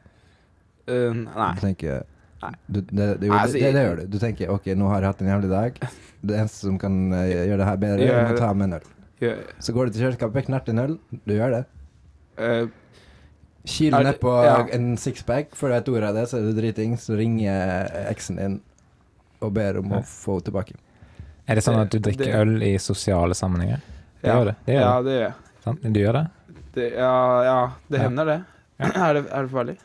Uh, 0.89 1.13
nei. 1.13 1.53
Du 1.55 1.61
tenker. 1.65 2.05
Du, 2.39 2.79
det, 2.79 2.87
det, 2.91 3.05
jo, 3.05 3.17
det, 3.19 3.31
altså, 3.35 3.57
det, 3.57 3.71
det 3.75 3.83
gjør 3.83 3.99
du. 3.99 4.03
Du 4.13 4.17
tenker 4.21 4.53
OK, 4.53 4.69
nå 4.79 4.91
har 4.91 5.03
jeg 5.03 5.13
hatt 5.13 5.23
en 5.23 5.31
jævlig 5.33 5.49
dag. 5.51 5.79
Det 6.19 6.37
eneste 6.37 6.67
som 6.67 6.77
kan 6.79 6.99
uh, 7.11 7.23
gjøre 7.27 7.59
det 7.61 7.67
her 7.67 7.81
bedre, 7.81 8.05
er 8.05 8.11
Gjør 8.11 8.35
å 8.35 8.39
ta 8.39 8.51
med 8.55 8.69
en 8.69 8.77
øl. 8.79 8.87
Så 9.59 9.75
går 9.75 9.89
du 9.89 9.95
til 9.95 10.05
kjøleskapet, 10.05 10.47
knerter 10.47 10.75
en 10.75 10.83
øl. 10.85 10.95
Du 11.27 11.33
gjør 11.35 11.57
det. 11.57 11.63
eh, 12.39 12.69
Kiler 13.67 13.99
Er 13.99 14.07
nedpå 14.13 14.31
ja. 14.45 14.55
en 14.75 14.93
sixpack, 14.97 15.51
før 15.59 15.73
du 15.73 15.75
vet 15.75 15.89
ordet 15.93 16.09
av 16.09 16.19
det, 16.21 16.25
så 16.31 16.39
er 16.39 16.47
du 16.47 16.53
driting. 16.55 16.95
Så 16.99 17.17
ringer 17.19 17.89
eksen 18.07 18.39
din 18.39 18.59
og 19.43 19.53
ber 19.55 19.79
om 19.79 19.99
å 19.99 20.03
få 20.07 20.37
henne 20.37 20.47
tilbake. 20.49 20.79
Er 21.49 21.57
det 21.57 21.65
sånn 21.65 21.79
at 21.81 21.91
du 21.91 21.99
drikker 22.03 22.43
øl 22.43 22.63
i 22.63 22.75
sosiale 22.81 23.35
sammenhenger? 23.37 23.83
Det 24.21 24.29
ja. 24.29 24.35
gjør 24.37 24.51
det. 24.51 24.55
det, 24.65 24.73
gjør 24.75 24.83
ja, 24.83 24.95
det. 25.01 25.13
gjør 25.15 25.23
jeg. 25.25 25.53
Sånn? 25.65 25.79
Du 25.83 25.99
gjør 25.99 26.17
det? 26.19 26.25
Det, 26.75 26.87
ja, 26.93 27.13
ja, 27.43 27.59
det 27.89 28.01
hender 28.03 28.29
det. 28.29 28.39
er 28.87 29.17
det. 29.17 29.23
Er 29.27 29.47
det 29.47 29.51
farlig? 29.51 29.75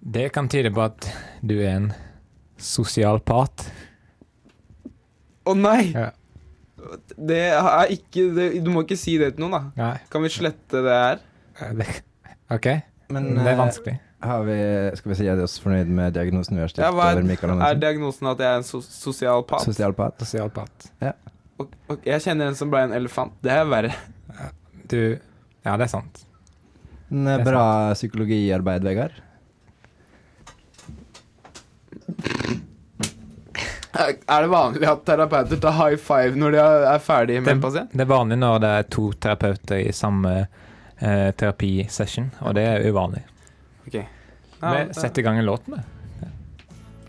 Det 0.00 0.28
kan 0.32 0.48
tyde 0.48 0.70
på 0.72 0.80
at 0.84 1.06
du 1.44 1.58
er 1.60 1.74
en 1.76 1.88
sosialpat. 2.60 3.66
Å 5.48 5.54
nei! 5.56 5.90
Ja. 5.92 6.10
Det 7.20 7.40
er 7.52 7.90
ikke 7.92 8.22
det, 8.34 8.46
Du 8.64 8.70
må 8.72 8.82
ikke 8.86 8.96
si 8.98 9.18
det 9.20 9.34
til 9.36 9.44
noen, 9.44 9.52
da. 9.52 9.62
Nei. 9.76 9.96
Kan 10.12 10.24
vi 10.24 10.30
slette 10.32 10.80
det 10.86 10.94
her? 10.96 11.20
det- 11.76 12.02
OK, 12.50 12.66
Men 13.12 13.34
det 13.36 13.44
er 13.46 13.52
eh, 13.52 13.58
vanskelig. 13.60 13.92
har 14.24 14.42
vi, 14.44 14.56
skal 14.96 15.10
vi 15.12 15.16
si 15.20 15.26
er 15.28 15.36
vi 15.36 15.42
oss 15.44 15.58
fornøyd 15.60 15.86
med 15.86 16.14
diagnosen 16.16 16.56
vi 16.56 16.62
har 16.64 16.68
stilt 16.72 16.82
Ja, 16.86 16.90
hva 16.90 17.12
er- 17.12 17.20
over 17.20 17.62
Er 17.68 17.74
diagnosen 17.78 18.26
at 18.26 18.38
jeg 18.38 18.48
er 18.48 18.56
en 18.56 18.62
so 18.66 18.80
sosialpat? 18.80 19.60
Sosialpat? 19.68 20.18
Sosialpat. 20.24 20.90
Og, 21.60 21.68
og 21.92 22.00
jeg 22.08 22.20
kjenner 22.24 22.48
en 22.48 22.54
som 22.56 22.70
ble 22.72 22.80
en 22.88 22.92
elefant. 22.96 23.32
Det 23.42 23.52
er 23.52 23.64
verre. 23.68 23.92
Du 24.88 25.18
Ja, 25.64 25.76
det 25.76 25.84
er 25.84 25.92
sant. 25.92 26.24
En 27.10 27.26
eh, 27.26 27.36
Det 27.36 27.46
er 27.46 27.52
bra 27.52 27.92
psykologiarbeid, 27.94 28.82
Vegard. 28.82 29.12
Er 34.00 34.42
det 34.44 34.48
vanlig 34.52 34.86
at 34.88 35.04
terapeuter 35.06 35.60
tar 35.60 35.74
high 35.76 35.96
five 36.00 36.38
når 36.38 36.54
de 36.54 36.58
er 36.62 36.84
er 36.94 36.98
ferdig 37.04 37.38
med 37.42 37.52
en 37.56 37.62
pasient? 37.62 37.92
Det 37.92 38.04
er 38.06 38.10
vanlig 38.10 38.38
når 38.40 38.58
det 38.64 38.70
er 38.78 38.88
to 38.96 39.06
terapeuter 39.12 39.80
i 39.84 39.92
samme 39.96 40.32
eh, 41.00 41.30
terapisession, 41.36 42.30
og 42.40 42.54
det 42.58 42.64
er 42.66 42.86
uvanlig. 42.90 43.22
Okay. 43.86 44.04
Ja, 44.60 44.72
Vi 44.84 44.94
setter 44.94 45.22
i 45.22 45.24
gang 45.26 45.38
en 45.40 45.46
låt 45.48 45.68
med. 45.68 45.80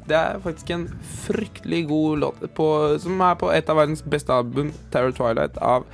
det 0.08 0.16
er 0.18 0.40
faktisk 0.44 0.70
en 0.76 0.88
fryktelig 1.22 1.86
god 1.88 2.18
låt 2.20 2.42
på, 2.58 2.68
som 3.00 3.22
er 3.22 3.36
på 3.40 3.52
et 3.54 3.70
av 3.70 3.78
verdens 3.80 4.02
beste 4.04 4.34
album, 4.34 4.74
Terror 4.92 5.12
Twilight, 5.16 5.58
av 5.58 5.86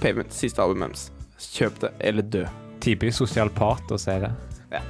Pavement. 0.00 0.32
Siste 0.32 0.62
albumet 0.62 0.92
deres. 0.92 1.10
Kjøp 1.56 1.80
det, 1.80 1.90
eller 2.00 2.22
dø. 2.22 2.44
Typisk 2.80 3.18
sosial 3.24 3.50
part 3.50 3.90
å 3.90 3.98
si 3.98 4.14
det. 4.22 4.30
Ja. 4.70 4.82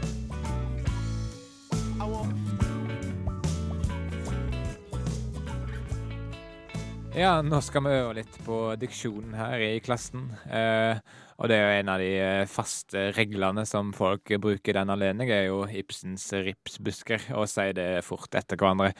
Ja, 7.16 7.38
nå 7.40 7.62
skal 7.64 7.80
vi 7.86 7.92
øve 7.96 8.12
litt 8.18 8.34
på 8.44 8.56
diksjonen 8.76 9.32
her 9.38 9.62
i 9.64 9.78
klassen. 9.80 10.26
Eh, 10.52 10.98
og 11.40 11.48
det 11.48 11.56
er 11.56 11.62
jo 11.64 11.76
en 11.80 11.90
av 11.94 12.02
de 12.02 12.10
eh, 12.20 12.42
faste 12.50 13.06
reglene 13.16 13.64
som 13.68 13.88
folk 13.96 14.34
bruker 14.42 14.74
i 14.74 14.76
den 14.76 14.92
anledning, 14.92 15.30
er 15.32 15.46
jo 15.48 15.62
Ibsens 15.64 16.26
ripsbusker, 16.44 17.24
og 17.38 17.48
sier 17.48 17.72
det 17.76 17.86
fort 18.04 18.36
etter 18.36 18.60
hverandre. 18.60 18.90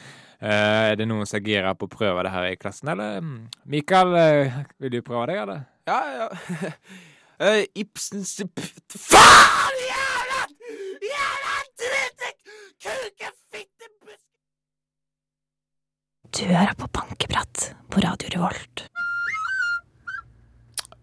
Eh, 0.41 0.93
er 0.93 0.97
det 0.97 1.05
noen 1.09 1.29
som 1.29 1.37
er 1.37 1.45
gira 1.45 1.75
på 1.77 1.85
å 1.85 1.93
prøve 1.93 2.25
det 2.25 2.33
her 2.33 2.49
i 2.49 2.57
klassen, 2.57 2.89
eller? 2.95 3.21
mm, 3.21 3.37
Mikael, 3.75 4.17
eh, 4.23 4.59
vil 4.81 4.95
du 4.97 4.99
prøve 5.05 5.27
deg, 5.29 5.43
eller? 5.45 5.61
Ja, 5.87 5.99
ja. 6.17 6.27
uh, 7.37 7.63
Ibsens 7.83 8.33
p- 8.49 8.65
Faen! 8.97 9.77
Jævla 9.85 10.41
Jævla 11.05 11.55
drittsekk! 11.83 12.41
Kuke, 12.81 13.29
fitte, 13.53 13.93
busk... 14.01 14.25
Du 16.37 16.43
hører 16.49 16.73
på 16.77 16.89
Bankeprat 16.97 17.56
på 17.97 18.01
Radio 18.05 18.29
Revolt. 18.29 18.85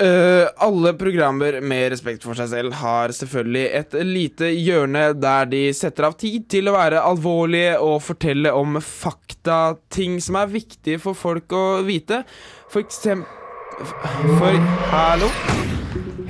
Uh, 0.02 0.48
alle 0.56 0.92
programmer 0.98 1.60
med 1.62 1.92
respekt 1.92 2.24
for 2.26 2.34
seg 2.38 2.48
selv 2.50 2.74
har 2.80 3.12
selvfølgelig 3.14 3.64
et 3.78 3.94
lite 4.04 4.48
hjørne 4.50 5.04
der 5.22 5.46
de 5.50 5.62
setter 5.74 6.08
av 6.08 6.16
tid 6.18 6.48
til 6.50 6.68
å 6.70 6.74
være 6.74 7.02
alvorlige 7.06 7.76
og 7.82 8.00
fortelle 8.02 8.50
om 8.54 8.78
fakta, 8.82 9.76
ting 9.94 10.18
som 10.22 10.38
er 10.42 10.50
viktige 10.50 11.00
for 11.02 11.18
folk 11.18 11.54
å 11.54 11.64
vite. 11.86 12.24
For 12.70 12.82
eksempel 12.82 13.30
For 14.38 14.58
Hallo? 14.92 15.30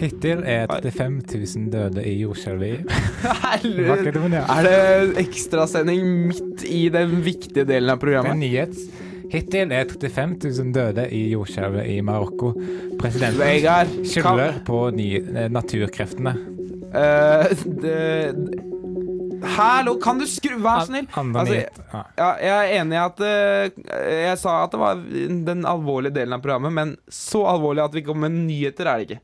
Hittil 0.00 0.44
er 0.48 0.68
35 0.68 1.18
000 1.32 1.72
døde 1.72 2.04
i 2.08 2.14
jordskjelvet. 2.22 2.88
Er 3.54 4.66
det 4.66 5.24
ekstrasending 5.24 6.08
midt 6.28 6.64
i 6.68 6.86
den 6.92 7.20
viktige 7.24 7.64
delen 7.68 7.92
av 7.92 8.00
Det 8.00 8.00
er 8.00 8.04
programmet? 8.06 8.40
nyhets. 8.40 8.88
Hittil 9.32 9.72
er 9.72 9.88
35 9.88 10.36
000 10.42 10.74
døde 10.74 11.06
i 11.14 11.22
jordskjelvet 11.32 11.88
i 11.90 12.00
Marokko. 12.04 12.52
Presidenten 13.00 14.04
skylder 14.08 14.60
på 14.66 14.86
eh, 14.92 15.48
naturkreftene. 15.52 16.34
Uh, 16.94 17.48
det, 17.82 17.96
Hallo, 19.56 19.96
kan 20.00 20.20
du 20.20 20.26
skru 20.30 20.54
Vær 20.62 20.84
så 20.84 20.92
snill. 20.92 21.08
Altså. 21.10 21.56
Ja. 21.58 22.02
Ja, 22.16 22.28
jeg 22.38 22.54
er 22.54 22.72
enig 22.78 22.94
i 22.94 23.00
at 23.02 23.22
uh, 23.24 23.90
Jeg 24.14 24.38
sa 24.40 24.60
at 24.62 24.72
det 24.72 24.80
var 24.80 25.02
den 25.50 25.66
alvorlige 25.68 26.14
delen 26.20 26.36
av 26.36 26.44
programmet, 26.44 26.74
men 26.76 26.94
så 27.10 27.44
alvorlig 27.50 27.84
at 27.84 27.96
vi 27.98 28.04
kommer 28.06 28.30
med 28.30 28.46
nyheter, 28.46 28.88
er 28.88 29.02
det 29.02 29.08
ikke. 29.08 29.22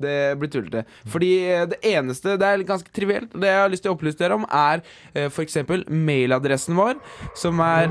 Det 0.00 0.16
blir 0.40 0.50
tullete. 0.52 0.84
Fordi 1.12 1.30
eh, 1.50 1.66
det 1.70 1.78
eneste 1.92 2.36
Det 2.40 2.46
er 2.48 2.64
ganske 2.68 2.92
trivielt. 2.96 3.32
Det 3.34 3.50
jeg 3.50 3.60
har 3.62 3.72
lyst 3.72 3.84
til 3.84 3.92
å 3.92 3.96
opplyse 3.96 4.18
dere 4.20 4.38
om, 4.38 4.46
er 4.48 4.80
uh, 5.16 5.26
f.eks. 5.28 5.58
mailadressen 5.90 6.78
vår, 6.78 6.98
som 7.38 7.60
er 7.64 7.90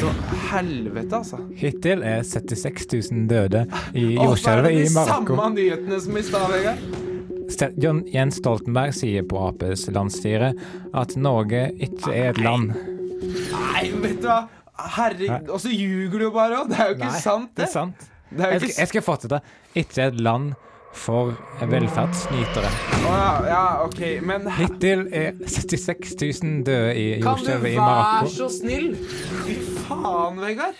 Så 0.00 0.10
helvete, 0.50 1.16
altså. 1.22 1.38
Hittil 1.56 2.02
er 2.04 2.22
76 2.26 2.88
000 3.12 3.26
døde 3.30 3.64
i 3.96 4.10
jordskjelvet 4.16 4.76
i 4.82 4.84
Marokko. 4.94 5.36
samme 5.38 5.50
nyhetene 5.56 6.00
som 6.04 6.18
i 6.20 6.24
stad, 6.26 6.46
Vegard. 6.52 6.84
John 7.80 8.02
Jens 8.08 8.38
Stoltenberg 8.40 8.94
sier 8.96 9.24
på 9.28 9.38
Aps 9.48 9.86
landsstyre 9.92 10.52
at 10.96 11.14
Norge 11.20 11.66
ikke 11.84 12.12
er 12.12 12.30
et 12.32 12.40
land. 12.42 12.72
Nei, 13.24 13.86
vet 14.02 14.20
du 14.22 14.28
hva? 14.30 14.42
Herregud, 14.96 15.50
og 15.54 15.60
så 15.62 15.70
ljuger 15.70 16.24
du 16.24 16.30
bare 16.34 16.62
òg! 16.62 16.70
Det 16.72 16.78
er 16.80 16.88
jo 16.90 16.96
ikke 16.96 17.10
Nei, 17.12 17.20
sant, 17.22 17.50
Det 17.54 17.62
det. 17.62 17.68
er 17.68 17.72
sant. 17.72 18.06
Det 18.34 18.42
er 18.46 18.54
Jeg 18.56 18.60
skal, 18.64 18.72
jeg 18.80 18.90
skal 18.90 19.04
fortsette. 19.06 19.40
Ikke 19.78 20.08
et 20.08 20.16
land 20.20 20.54
for 20.94 21.34
velferdsnytere. 21.60 22.70
Oh, 23.04 23.14
ja, 23.14 23.30
ja, 23.50 23.62
OK, 23.84 24.00
men 24.24 24.46
Hittil 24.56 25.06
er 25.12 25.34
76 25.42 26.14
000 26.42 26.62
døde 26.66 26.94
i 26.96 27.06
Kan 27.24 27.42
du 27.42 27.50
være 27.64 28.30
så 28.32 28.48
snill? 28.52 28.92
Fy 29.44 29.58
faen, 29.84 30.40
Vegard. 30.42 30.78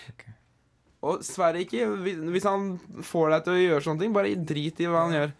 Og 1.05 1.21
Sverre 1.25 1.61
ikke 1.61 1.85
hvis 2.33 2.47
han 2.47 2.75
får 3.05 3.35
deg 3.35 3.45
til 3.45 3.53
å 3.53 3.63
gjøre 3.65 3.85
sånne 3.85 4.01
ting, 4.01 4.15
bare 4.15 4.33
drit 4.39 4.79
i 4.81 4.89
hva 4.89 5.05
han 5.05 5.17
gjør. 5.19 5.33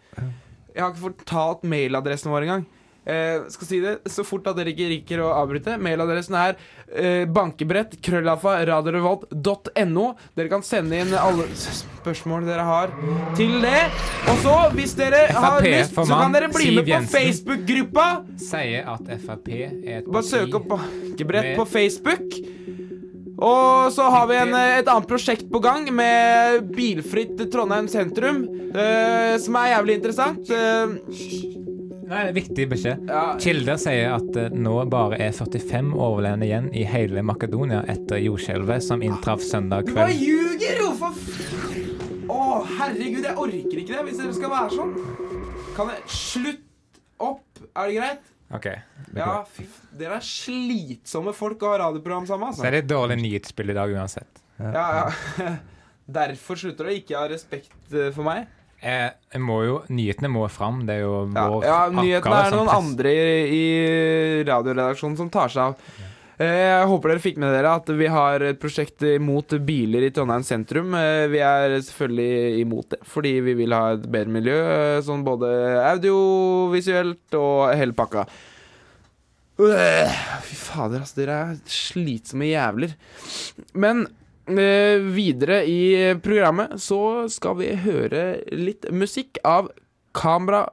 Jeg 0.76 0.84
har 0.84 0.92
ikke 0.92 1.06
fortalt 1.08 1.64
mailadressen 1.66 2.30
vår 2.30 2.46
engang. 2.46 2.66
Eh, 3.06 3.44
skal 3.54 3.66
si 3.68 3.78
det 3.80 3.98
så 4.10 4.24
fort 4.26 4.48
at 4.50 4.56
dere 4.58 4.72
ikke 4.72 4.88
rikker 4.90 5.20
å 5.22 5.28
avbryte. 5.38 5.76
Mailadressen 5.78 6.34
er 6.40 6.56
eh, 6.90 7.22
bankebrett 7.30 7.94
radiorevolt.no. 8.02 10.06
Dere 10.34 10.50
kan 10.50 10.62
sende 10.66 10.98
inn 10.98 11.14
alle 11.14 11.46
spørsmål 11.54 12.42
dere 12.48 12.64
har 12.66 12.90
til 13.38 13.60
det. 13.62 13.84
Og 14.26 14.42
så, 14.42 14.56
hvis 14.74 14.96
dere 14.98 15.28
har 15.30 15.62
lyst, 15.62 15.94
så 15.94 16.18
kan 16.18 16.34
dere 16.34 16.50
bli 16.50 16.66
Siv 16.66 16.74
med 16.80 16.90
på 16.90 16.98
Facebook-gruppa. 17.14 18.08
Sier 18.42 18.90
at 18.96 19.06
Frp 19.22 19.46
er 19.54 19.70
et 20.00 20.10
Bare 20.10 20.26
søk 20.26 20.58
opp 20.58 20.66
bankebrett 20.74 21.54
på 21.58 21.64
Facebook. 21.70 22.26
Og 23.36 23.92
så 23.92 24.06
har 24.10 24.26
vi 24.30 24.36
en, 24.40 24.54
et 24.56 24.88
annet 24.88 25.08
prosjekt 25.08 25.50
på 25.52 25.60
gang 25.60 25.84
med 25.94 26.70
bilfritt 26.72 27.36
Trondheim 27.52 27.88
sentrum, 27.92 28.46
eh, 28.72 29.36
som 29.42 29.58
er 29.60 29.74
jævlig 29.74 29.94
interessant. 30.00 30.50
Eh, 30.50 31.75
Nei, 32.06 32.22
viktig 32.36 32.68
beskjed. 32.70 33.08
ja, 33.10 33.22
Kilder 33.42 33.78
sier 33.82 34.12
at 34.14 34.28
det 34.34 34.46
nå 34.54 34.76
bare 34.90 35.18
er 35.24 35.32
45 35.34 35.90
overlevende 35.96 36.46
igjen 36.46 36.68
i 36.76 36.84
hele 36.86 37.22
Makedonia 37.26 37.80
etter 37.90 38.20
jordskjelvet 38.22 38.84
som 38.86 39.02
inntraff 39.02 39.42
søndag 39.42 39.88
du 39.88 39.94
bare 39.96 40.14
ljuger 40.14 40.78
jo, 40.84 40.92
for. 41.00 41.18
Å, 42.30 42.38
herregud, 42.78 43.24
jeg 43.26 43.36
orker 43.38 43.82
ikke 43.82 43.92
det 43.96 44.04
hvis 44.08 44.20
dere 44.22 44.36
skal 44.38 44.52
være 44.54 44.70
sånn. 44.78 44.94
Kan 45.76 45.92
jeg 45.92 46.02
Slutt 46.10 46.62
opp, 47.22 47.62
er 47.72 47.90
det 47.90 47.98
greit? 47.98 48.32
Ok. 48.54 48.66
Ja, 49.16 49.30
fy. 49.50 49.64
Dere 49.98 50.18
er 50.20 50.26
slitsomme 50.26 51.32
folk 51.34 51.62
å 51.66 51.72
ha 51.72 51.78
radioprogram 51.88 52.26
sammen, 52.28 52.52
Så 52.52 52.60
altså. 52.60 52.68
er 52.68 52.76
det 52.76 52.84
et 52.84 52.90
dårlig 52.92 53.16
nyhetsspill 53.22 53.72
i 53.72 53.76
dag 53.78 53.94
uansett. 53.94 54.42
Ja, 54.62 54.84
ja. 55.00 55.56
Derfor 56.20 56.58
slutter 56.60 56.86
det. 56.86 57.00
ikke 57.00 57.16
av 57.18 57.24
ha 57.26 57.32
respekt 57.32 57.74
eh, 57.90 58.12
for 58.14 58.22
meg. 58.26 58.46
Eh, 58.82 59.38
må 59.40 59.60
jo, 59.64 59.78
nyhetene 59.88 60.28
må 60.30 60.44
fram. 60.52 60.82
Det 60.86 60.98
er 60.98 61.06
jo 61.06 61.14
vår 61.32 61.64
ja 61.64 61.78
nyhetene 61.90 62.42
er 62.46 62.52
noen 62.54 62.68
andre 62.74 63.12
i, 63.12 63.56
i 63.56 64.44
radioredaksjonen 64.46 65.16
som 65.18 65.30
tar 65.32 65.48
seg 65.52 65.62
av. 65.70 65.78
Eh, 66.36 66.58
Jeg 66.76 66.88
håper 66.90 67.08
dere 67.14 67.22
fikk 67.24 67.38
med 67.40 67.54
dere 67.56 67.70
at 67.80 67.88
vi 67.96 68.06
har 68.12 68.42
et 68.44 68.58
prosjekt 68.60 69.00
imot 69.08 69.54
biler 69.64 70.04
i 70.04 70.10
Trondheim 70.12 70.44
sentrum. 70.44 70.92
Eh, 70.94 71.24
Vi 71.32 71.40
er 71.40 71.78
selvfølgelig 71.80 72.60
imot 72.60 72.90
det, 72.92 72.98
fordi 73.08 73.32
vi 73.46 73.54
vil 73.62 73.72
ha 73.72 73.94
et 73.96 74.04
bedre 74.04 74.34
miljø, 74.36 74.58
eh, 74.74 75.00
sånn 75.06 75.24
både 75.24 75.48
audiovisuelt 75.94 77.34
og 77.40 77.72
hele 77.74 77.96
pakka. 77.96 78.26
Fy 79.56 80.54
fader, 80.60 81.00
altså. 81.00 81.16
Dere 81.22 81.36
er 81.40 81.56
slitsomme 81.64 82.50
jævler. 82.50 82.92
Men 83.72 84.04
videre 84.46 85.64
i 85.66 86.14
programmet 86.22 86.76
så 86.82 87.26
skal 87.32 87.56
vi 87.58 87.72
høre 87.82 88.38
litt 88.54 88.86
musikk 88.94 89.40
av 89.42 89.72
Camera 90.16 90.64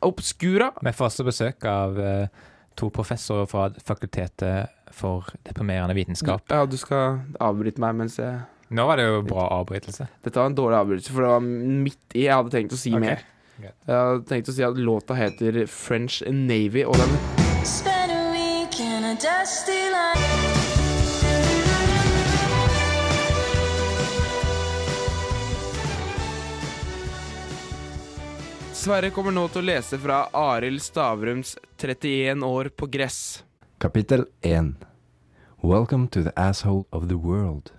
Obscura. 0.00 0.72
Med 0.82 0.96
faste 0.96 1.24
besøk 1.24 1.64
av 1.68 2.00
eh, 2.00 2.46
to 2.74 2.90
professorer 2.94 3.48
fra 3.50 3.68
Fakultetet 3.84 4.72
for 4.96 5.28
deprimerende 5.46 5.94
vitenskap. 5.94 6.44
Ja, 6.50 6.64
du 6.66 6.76
skal 6.80 7.20
avbryte 7.40 7.82
meg 7.82 7.98
mens 8.00 8.18
jeg 8.20 8.40
Nå 8.70 8.84
var 8.86 9.00
det 9.00 9.08
jo 9.08 9.22
bra 9.26 9.48
avbrytelse. 9.56 10.04
Dette 10.22 10.38
var 10.38 10.46
en 10.46 10.54
dårlig 10.54 10.76
avbrytelse, 10.78 11.10
for 11.10 11.24
det 11.24 11.30
var 11.32 11.40
midt 11.42 12.14
i. 12.14 12.22
Jeg 12.28 12.36
hadde 12.36 12.52
tenkt 12.54 12.76
å 12.76 12.78
si 12.78 12.92
okay. 12.94 13.02
mer. 13.02 13.24
Jeg 13.66 13.90
hadde 13.90 14.22
tenkt 14.30 14.52
å 14.52 14.54
si 14.54 14.62
at 14.62 14.78
låta 14.78 15.18
heter 15.18 15.64
French 15.66 16.22
Navy, 16.30 16.86
og 16.86 16.94
den 17.02 17.18
Spend 17.66 18.14
a 18.14 18.30
week 18.30 18.78
in 18.78 19.10
a 19.10 19.16
dusty 19.18 19.79
Sverre 28.80 29.10
kommer 29.12 29.34
nå 29.36 29.42
til 29.52 29.60
å 29.60 29.66
lese 29.68 29.98
fra 30.00 30.22
Arild 30.32 30.80
Stavrums 30.80 31.50
31 31.76 32.40
år 32.46 32.70
på 32.72 32.86
gress. 32.88 33.42
Kapittel 33.76 34.22
1 34.40 34.70
Welcome 35.60 36.08
to 36.14 36.22
the 36.24 36.32
asshole 36.32 36.86
of 36.88 37.10
the 37.10 37.18
world. 37.20 37.74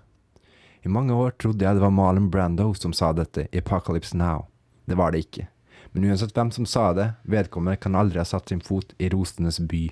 I 0.86 0.94
mange 0.94 1.18
år 1.18 1.34
trodde 1.42 1.66
jeg 1.66 1.80
det 1.80 1.82
var 1.82 1.96
Malin 1.98 2.30
Brando 2.30 2.70
som 2.78 2.94
sa 2.94 3.10
dette 3.18 3.48
i 3.50 3.64
Apocalypse 3.64 4.14
Now. 4.14 4.46
Det 4.86 5.00
var 5.02 5.16
det 5.16 5.24
ikke. 5.26 5.48
Men 5.92 6.06
uansett 6.12 6.38
hvem 6.38 6.54
som 6.54 6.70
sa 6.70 6.92
det, 6.94 7.10
vedkommende 7.26 7.82
kan 7.82 7.98
aldri 7.98 8.22
ha 8.22 8.28
satt 8.36 8.54
sin 8.54 8.62
fot 8.62 8.94
i 9.02 9.10
rosenes 9.10 9.58
by, 9.58 9.88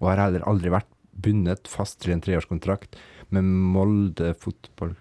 og 0.00 0.08
har 0.08 0.24
heller 0.24 0.48
aldri 0.48 0.72
vært 0.72 0.88
bundet 1.12 1.68
fast 1.68 2.00
til 2.00 2.16
en 2.16 2.24
treårskontrakt 2.24 2.96
med 3.28 3.44
Molde 3.44 4.32
fotball... 4.40 4.96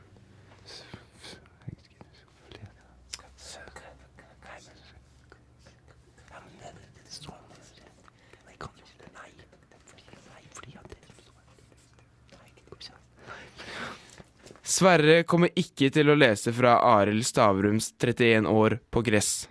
Sverre 14.76 15.22
kommer 15.24 15.54
ikke 15.56 15.88
til 15.94 16.10
å 16.12 16.18
lese 16.18 16.52
fra 16.52 16.74
Arild 16.84 17.24
Stavrums 17.24 17.94
31 17.96 18.48
år 18.50 18.74
på 18.92 19.04
gress. 19.08 19.46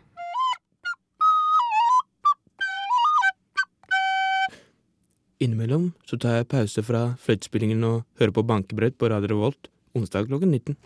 Innimellom 5.41 5.95
så 6.05 6.19
tar 6.21 6.37
jeg 6.39 6.51
pause 6.53 6.85
fra 6.85 7.01
fløytespillingen 7.25 7.87
og 7.89 8.03
hører 8.21 8.35
på 8.37 8.45
bankebrett 8.51 8.99
på 9.01 9.09
Radio 9.13 9.33
Revolt 9.33 9.71
onsdag 9.97 10.29
klokken 10.29 10.53
19. 10.53 10.77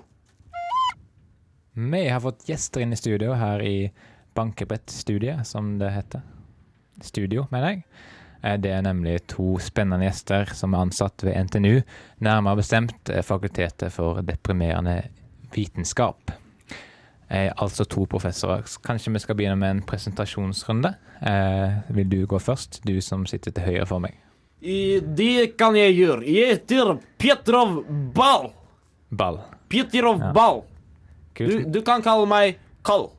Vi 1.90 2.04
har 2.06 2.22
fått 2.22 2.46
gjester 2.46 2.84
inn 2.84 2.94
i 2.94 3.00
studio 3.00 3.34
her 3.38 3.62
i 3.62 3.90
Bankebrett-studiet, 4.38 5.46
som 5.46 5.78
det 5.80 5.90
heter. 5.96 6.22
Studio, 7.02 7.48
mener 7.50 7.72
jeg. 7.72 7.82
Eh, 8.42 8.56
Det 8.58 8.70
er 8.70 8.82
nemlig 8.82 9.26
to 9.26 9.58
spennende 9.58 10.06
gjester 10.06 10.52
som 10.54 10.74
er 10.74 10.78
ansatt 10.86 11.24
ved 11.24 11.34
NTNU, 11.48 11.80
nærmere 12.20 12.56
bestemt 12.60 13.10
eh, 13.10 13.22
Fakultetet 13.22 13.92
for 13.92 14.20
deprimerende 14.22 15.02
vitenskap. 15.54 16.30
Eh, 17.30 17.50
altså 17.56 17.84
to 17.84 18.06
professorer. 18.06 18.62
Kanskje 18.84 19.12
vi 19.12 19.18
skal 19.18 19.34
begynne 19.36 19.56
med 19.58 19.70
en 19.70 19.82
presentasjonsrunde. 19.82 20.94
Vil 21.90 22.08
du 22.08 22.26
gå 22.26 22.38
først, 22.38 22.80
du 22.86 23.00
som 23.02 23.26
sitter 23.26 23.50
til 23.50 23.64
høyre 23.64 23.86
for 23.86 23.98
meg? 23.98 24.14
Det 24.62 25.56
kan 25.58 25.74
jeg 25.76 25.96
gjøre. 25.98 26.22
Jeg 26.26 26.54
heter 26.54 26.98
Petrov 27.18 27.84
Ball. 28.14 28.52
Ball. 29.10 29.40
Petrov 29.68 30.20
Ja. 30.20 30.32
Ball. 30.32 30.62
Du, 31.38 31.62
du 31.70 31.82
kan 31.82 32.02
kalle 32.02 32.26
meg 32.26 32.56
Kall. 32.84 33.10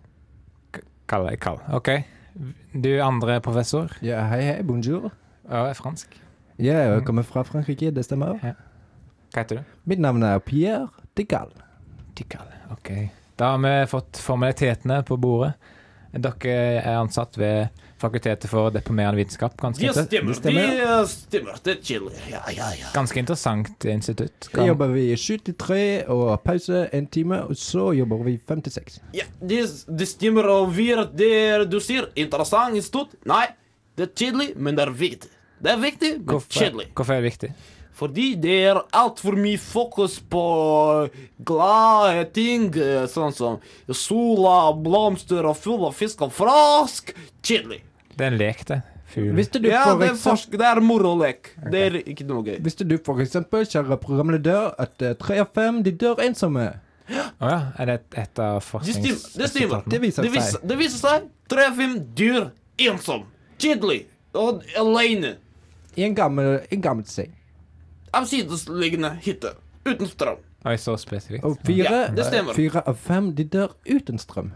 Kalle 1.08 1.29
deg 1.29 1.39
Kall. 1.39 1.60
OK. 1.73 1.89
Du 2.73 2.89
andre 3.04 3.41
professor? 3.43 3.91
Ja, 4.06 4.21
hei, 4.32 4.41
hei, 4.47 4.60
bonjour. 4.63 5.10
Jeg 5.49 5.71
er 5.73 5.75
fransk. 5.75 6.13
Ja, 6.60 6.78
jeg 6.80 7.04
kommer 7.08 7.25
fra 7.28 7.43
Frankrike, 7.43 7.89
det 7.91 8.06
stemmer. 8.08 8.38
Hva 8.39 9.41
heter 9.41 9.60
du? 9.60 9.73
Mitt 9.91 9.99
navn 10.04 10.23
er 10.23 10.39
Pierre 10.43 10.88
de 11.19 11.25
Galle. 11.28 11.65
De 12.15 12.23
Galle, 12.32 12.56
Ok. 12.71 12.93
Da 13.39 13.54
har 13.54 13.60
vi 13.63 13.73
fått 13.88 14.19
formalitetene 14.19 15.02
på 15.08 15.15
bordet. 15.19 15.54
Dere 16.12 16.56
er 16.82 16.97
ansatt 16.99 17.38
ved 17.39 17.69
Fakultetet 17.99 18.47
for 18.47 18.71
deprimerende 18.71 19.19
vitenskap. 19.19 19.57
Ganske, 19.59 19.83
inter 19.83 20.05
stemmer. 20.07 20.38
stemmer. 20.38 21.05
stemmer. 21.12 21.57
Det 21.63 21.73
er 21.73 21.81
chill. 21.83 22.05
Ja, 22.31 22.43
ja, 22.55 22.69
ja. 22.79 22.91
ganske 22.95 23.19
interessant 23.19 23.85
institutt. 23.91 24.47
Så 24.47 24.67
jobber 24.69 24.93
vi 24.93 25.09
sju 25.19 25.38
til 25.43 25.57
tre 25.59 25.81
og 26.07 26.29
pause 26.45 26.85
en 26.95 27.09
time, 27.12 27.41
og 27.49 27.59
så 27.59 27.89
jobber 27.97 28.23
vi 28.23 28.38
fem 28.47 28.62
til 28.63 28.75
seks. 28.77 29.01
Ja, 29.17 29.27
det, 29.43 29.65
de 29.88 30.07
stemmer, 30.07 30.47
og 30.47 30.71
vi 30.77 30.91
er 30.95 31.03
det 31.12 31.67
du 31.71 31.79
sier, 31.83 32.07
interessant 32.15 32.79
institutt. 32.79 33.17
Nei, 33.27 33.49
det 33.99 34.07
er 34.07 34.15
kjedelig, 34.15 34.53
men 34.55 34.79
det 34.79 34.88
er 34.88 34.95
viktig. 34.95 35.33
Det 35.59 35.73
er 35.73 35.83
viktig, 35.83 36.13
men 36.21 36.31
Hvorfor, 36.31 36.55
kjedelig. 36.55 36.88
hvorfor 36.95 37.13
er 37.13 37.21
det 37.21 37.33
viktig? 37.33 37.51
Fordi 37.99 38.29
det 38.39 38.53
er 38.69 38.77
altfor 38.95 39.35
mye 39.35 39.59
fokus 39.59 40.19
på 40.31 40.43
glade 41.43 42.23
ting, 42.31 42.69
eh, 42.79 43.03
sånn 43.12 43.35
som 43.35 43.57
sola, 43.91 44.71
blomster 44.71 45.43
og 45.43 45.57
fugler, 45.59 45.91
fisk 45.91 46.23
og 46.23 46.31
frosk. 46.31 47.12
Kjedelig. 47.43 47.81
Det 48.19 48.25
er 48.27 48.34
en 48.34 48.39
lek, 48.39 48.65
det. 48.67 48.82
Fugl. 49.10 49.32
Visste 49.38 49.62
du, 49.63 49.69
Ja, 49.71 49.86
for 49.88 50.03
det 50.03 50.12
er, 50.12 50.17
forsk 50.21 50.51
det 50.60 50.65
er 50.67 50.79
morolek. 50.86 51.49
Det 51.71 51.79
er 51.88 51.95
ikke 52.03 52.27
noe 52.29 52.43
gøy. 52.45 52.60
visste 52.62 52.86
du 52.86 52.97
for 53.01 53.21
eksempel, 53.23 53.63
kjære 53.65 53.97
programleder, 54.03 54.75
at 54.77 55.01
eh, 55.01 55.15
tre 55.17 55.39
av 55.41 55.49
fem 55.55 55.79
de 55.86 55.95
dør 55.97 56.19
ensomme? 56.27 56.67
Å 57.10 57.49
ja. 57.49 57.58
Er 57.79 57.89
det 57.89 57.95
et, 58.01 58.17
et 58.21 58.39
av 58.43 58.60
Det. 58.62 59.01
Det, 59.39 59.47
stemmer. 59.49 59.82
Det 59.89 60.01
viser 60.03 60.27
det, 60.27 60.34
viser, 60.36 60.62
det 60.62 60.77
viser 60.77 60.99
seg 61.01 61.25
tre 61.49 61.65
av 61.71 61.79
fem 61.79 61.95
dyr 62.13 62.51
ensom. 62.86 63.23
Kjedelig. 63.58 64.03
Og 64.38 64.62
alene. 64.77 65.38
I 65.97 66.05
en 66.05 66.13
gammel, 66.15 66.60
en 66.69 66.82
gammel 66.86 67.08
seng. 67.10 67.34
Avsidesliggende 68.13 69.15
hytte. 69.25 69.55
Uten 69.88 70.08
strøm. 70.12 70.38
Oi, 70.67 70.75
så 70.77 70.93
spesifikt. 70.99 71.45
Og 71.47 71.58
fire, 71.65 71.86
Ja, 71.88 72.08
det 72.13 72.25
stemmer. 72.27 72.53
fire 72.53 72.84
av 72.86 72.97
fem 72.99 73.32
de 73.36 73.43
dør 73.47 73.73
uten 73.89 74.19
strøm. 74.21 74.51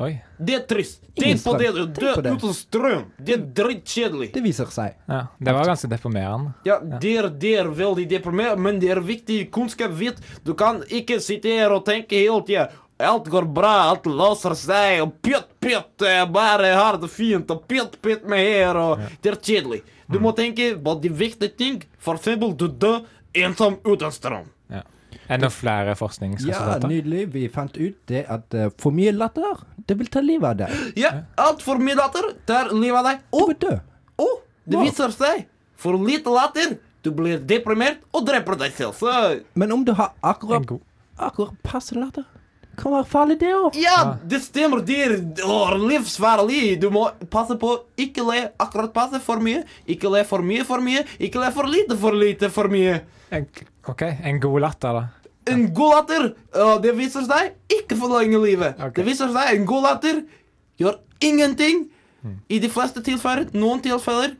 Oi. 0.00 0.10
Det 0.38 0.54
er 0.54 0.64
trist. 0.70 1.02
Tenk 1.18 1.42
på 1.44 1.54
det, 1.58 1.70
du 1.74 1.86
dør 2.00 2.18
uten 2.32 2.54
strøm. 2.54 3.04
Det 3.18 3.36
er 3.36 3.44
drittkjedelig. 3.60 4.30
Det 4.34 4.42
viser 4.42 4.70
seg. 4.74 4.96
Ja, 5.10 5.20
det 5.38 5.54
var 5.54 5.70
ganske 5.70 5.90
deprimerende. 5.90 6.52
Ja, 6.66 6.78
det 6.80 7.14
er, 7.18 7.28
det 7.30 7.54
er 7.62 7.70
veldig 7.78 8.06
deprimerende, 8.10 8.62
men 8.62 8.80
det 8.82 8.90
er 8.94 9.00
viktig 9.04 9.40
kunnskap. 9.54 9.94
Vet. 9.98 10.20
Du 10.46 10.54
kan 10.58 10.82
ikke 10.88 11.20
sitte 11.24 11.52
her 11.58 11.74
og 11.74 11.84
tenke 11.88 12.18
hele 12.18 12.42
tida. 12.46 12.68
Alt 12.98 13.28
går 13.30 13.46
bra, 13.54 13.74
alt 13.92 14.08
løser 14.10 14.56
seg, 14.58 15.04
og 15.04 15.12
pytt, 15.22 15.52
pytt, 15.62 16.02
jeg 16.02 16.26
bare 16.34 16.72
har 16.74 16.98
det 16.98 17.10
fint, 17.14 17.50
og 17.54 17.62
pytt, 17.70 17.94
pytt 18.02 18.24
med 18.26 18.42
her, 18.42 18.74
og 18.74 19.04
det 19.22 19.30
er 19.30 19.38
kjedelig. 19.38 19.84
Du 20.10 20.18
må 20.18 20.32
tenke 20.34 20.72
på 20.82 20.94
de 20.98 21.12
viktige 21.14 21.54
ting. 21.54 21.78
For 22.02 22.18
eksempel, 22.18 22.56
du 22.58 22.66
dør 22.66 23.04
ensom 23.38 23.78
uten 23.86 24.10
strøm. 24.14 24.48
Enda 25.28 25.50
flere 25.52 25.92
forskningsresultater. 25.98 26.86
Ja, 26.88 26.88
nydelig. 26.88 27.26
Vi 27.34 27.48
fant 27.52 27.76
ut 27.76 27.96
det 28.08 28.24
at 28.32 28.54
uh, 28.56 28.68
for 28.80 28.96
mye 28.96 29.12
latter, 29.12 29.60
det 29.88 29.98
vil 30.00 30.08
ta 30.12 30.22
livet 30.24 30.48
av 30.54 30.56
deg. 30.62 30.78
Ja, 30.96 31.10
altfor 31.36 31.80
mye 31.84 31.98
latter 31.98 32.30
tar 32.48 32.72
livet 32.72 32.98
av 33.02 33.10
deg. 33.10 33.20
Du 33.32 33.44
vil 33.50 33.58
dø. 33.66 33.74
Og 34.24 34.38
det 34.68 34.80
viser 34.86 35.12
seg, 35.14 35.44
for 35.78 36.00
lite 36.00 36.32
latter, 36.32 36.78
du 37.04 37.12
blir 37.14 37.38
deprimert 37.48 38.00
og 38.12 38.24
dreper 38.28 38.56
deg 38.60 38.72
selv. 38.76 38.96
Så 38.98 39.12
Men 39.54 39.72
om 39.76 39.84
du 39.84 39.92
har 39.96 40.16
akkurat, 40.24 40.64
akkurat 41.16 41.60
passe 41.62 41.94
latter, 41.96 42.24
kan 42.78 42.92
være 42.94 43.08
farlig 43.10 43.36
det 43.40 43.52
òg. 43.54 43.74
ja, 43.74 44.16
det 44.30 44.38
stemmer. 44.44 44.80
Det 44.86 44.98
er 45.02 45.76
livsfarlig. 45.82 46.78
Du 46.80 46.88
må 46.94 47.08
passe 47.30 47.56
på 47.58 47.72
ikke 47.98 48.22
le 48.22 48.44
akkurat 48.62 48.92
passe 48.94 49.20
for 49.24 49.42
mye. 49.42 49.64
Ikke 49.90 50.10
le 50.12 50.24
for 50.24 50.44
mye 50.46 50.64
for 50.64 50.80
mye. 50.84 51.04
Ikke 51.18 51.42
le 51.42 51.50
for 51.52 51.66
lite 51.66 51.96
for 51.98 52.14
lite 52.14 52.50
for 52.54 52.70
mye. 52.70 53.00
En, 53.34 53.46
OK, 53.90 54.02
en 54.24 54.38
god 54.40 54.60
latter, 54.62 54.94
da. 55.00 55.06
En 55.52 55.64
god 55.76 55.94
latter, 55.94 56.26
uh, 56.56 56.76
det 56.82 56.94
viser 56.98 57.24
seg 57.28 57.54
ikke 57.78 57.98
forlenger 57.98 58.44
livet. 58.44 58.76
Okay. 58.78 58.98
Det 59.00 59.06
viser 59.08 59.32
seg 59.34 59.54
en 59.54 59.66
god 59.68 59.86
latter 59.88 60.20
gjør 60.80 61.00
ingenting. 61.24 61.88
I 62.50 62.58
de 62.60 62.68
fleste 62.68 63.00
tilfeller, 63.06 63.46
noen 63.56 63.80
tilfeller, 63.80 64.34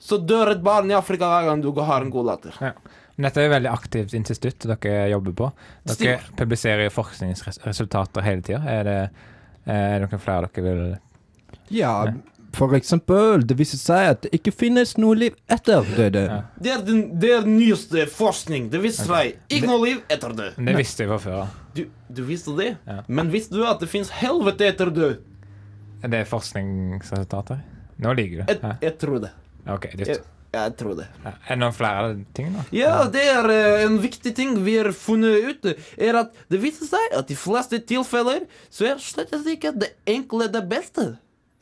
så 0.00 0.16
dør 0.22 0.52
et 0.52 0.62
barn 0.64 0.88
i 0.88 0.94
Afrika 0.96 1.26
hver 1.28 1.48
gang 1.48 1.62
du 1.64 1.70
har 1.76 2.04
en 2.04 2.12
god 2.12 2.28
latter. 2.30 2.56
Ja. 2.62 2.72
Dette 3.14 3.42
er 3.42 3.46
et 3.46 3.52
veldig 3.52 3.70
aktivt 3.70 4.14
institutt 4.16 4.64
dere 4.66 5.08
jobber 5.12 5.34
på. 5.38 5.48
Dere 5.86 5.96
Stemmer. 5.96 6.30
publiserer 6.38 6.90
forskningsresultater 6.94 8.26
hele 8.26 8.42
tida. 8.42 8.62
Er 8.70 8.88
det 8.88 8.98
er 9.64 10.02
det 10.02 10.08
noen 10.10 10.20
flere 10.20 10.48
dere 10.52 10.64
vil 10.64 10.82
Ja, 11.72 11.92
for 12.56 12.74
eksempel, 12.78 13.42
det 13.46 13.56
viser 13.58 13.80
seg 13.80 14.08
at 14.12 14.24
det 14.24 14.32
ikke 14.38 14.52
finnes 14.54 14.94
noe 15.00 15.16
liv 15.18 15.36
etter 15.50 15.84
døde. 15.96 16.24
Ja. 16.30 16.40
Det 16.60 16.72
er 16.74 16.82
den, 16.86 17.02
det 17.20 17.30
er 17.36 17.44
den 17.46 17.58
nyeste 17.58 18.06
forskning. 18.10 18.70
Det 18.72 18.80
viser 18.82 19.08
seg 19.10 19.36
ikke 19.52 19.70
noe 19.70 19.82
liv 19.84 20.02
etter 20.12 20.34
det. 20.36 20.50
Men 20.56 20.72
Det 20.72 20.76
visste 20.82 21.04
jeg 21.04 21.12
fra 21.12 21.20
før. 21.22 21.54
Du, 21.74 21.84
du 22.14 22.22
visste 22.28 22.54
det? 22.58 22.74
Ja. 22.86 23.00
Men 23.08 23.32
visste 23.34 23.58
du 23.58 23.64
at 23.68 23.82
det 23.82 23.90
fins 23.92 24.12
helvete 24.22 24.68
etter 24.70 24.92
død? 24.94 25.16
Er 26.04 26.12
det 26.12 26.26
forskningsresultater? 26.28 27.62
Nå 28.04 28.12
ligger 28.18 28.44
Jeg. 28.44 28.60
Ja. 28.62 28.76
jeg 28.82 28.96
tror 29.00 29.20
det. 29.22 29.30
OK, 29.70 29.86
Jeg, 29.96 30.18
jeg 30.54 30.74
tror 30.78 30.96
det. 30.98 31.06
Ja. 31.24 31.32
Er 31.32 31.54
det 31.54 31.58
noen 31.62 31.74
flere 31.74 32.08
ting, 32.36 32.50
da? 32.54 32.64
Ja, 32.74 32.94
det 33.10 33.22
er 33.30 33.48
eh, 33.50 33.84
en 33.86 33.98
viktig 34.02 34.34
ting 34.36 34.56
vi 34.66 34.76
har 34.78 34.90
funnet 34.92 35.48
ut, 35.48 35.68
er 35.96 36.18
at 36.20 36.34
det 36.52 36.60
viser 36.62 36.90
seg 36.90 37.16
at 37.16 37.30
i 37.32 37.38
fleste 37.38 37.80
tilfeller 37.88 38.44
så 38.68 38.90
er 38.90 39.02
slett 39.02 39.32
ikke 39.54 39.72
det 39.78 39.94
enkle 40.10 40.50
det 40.52 40.62
beste. 40.70 41.14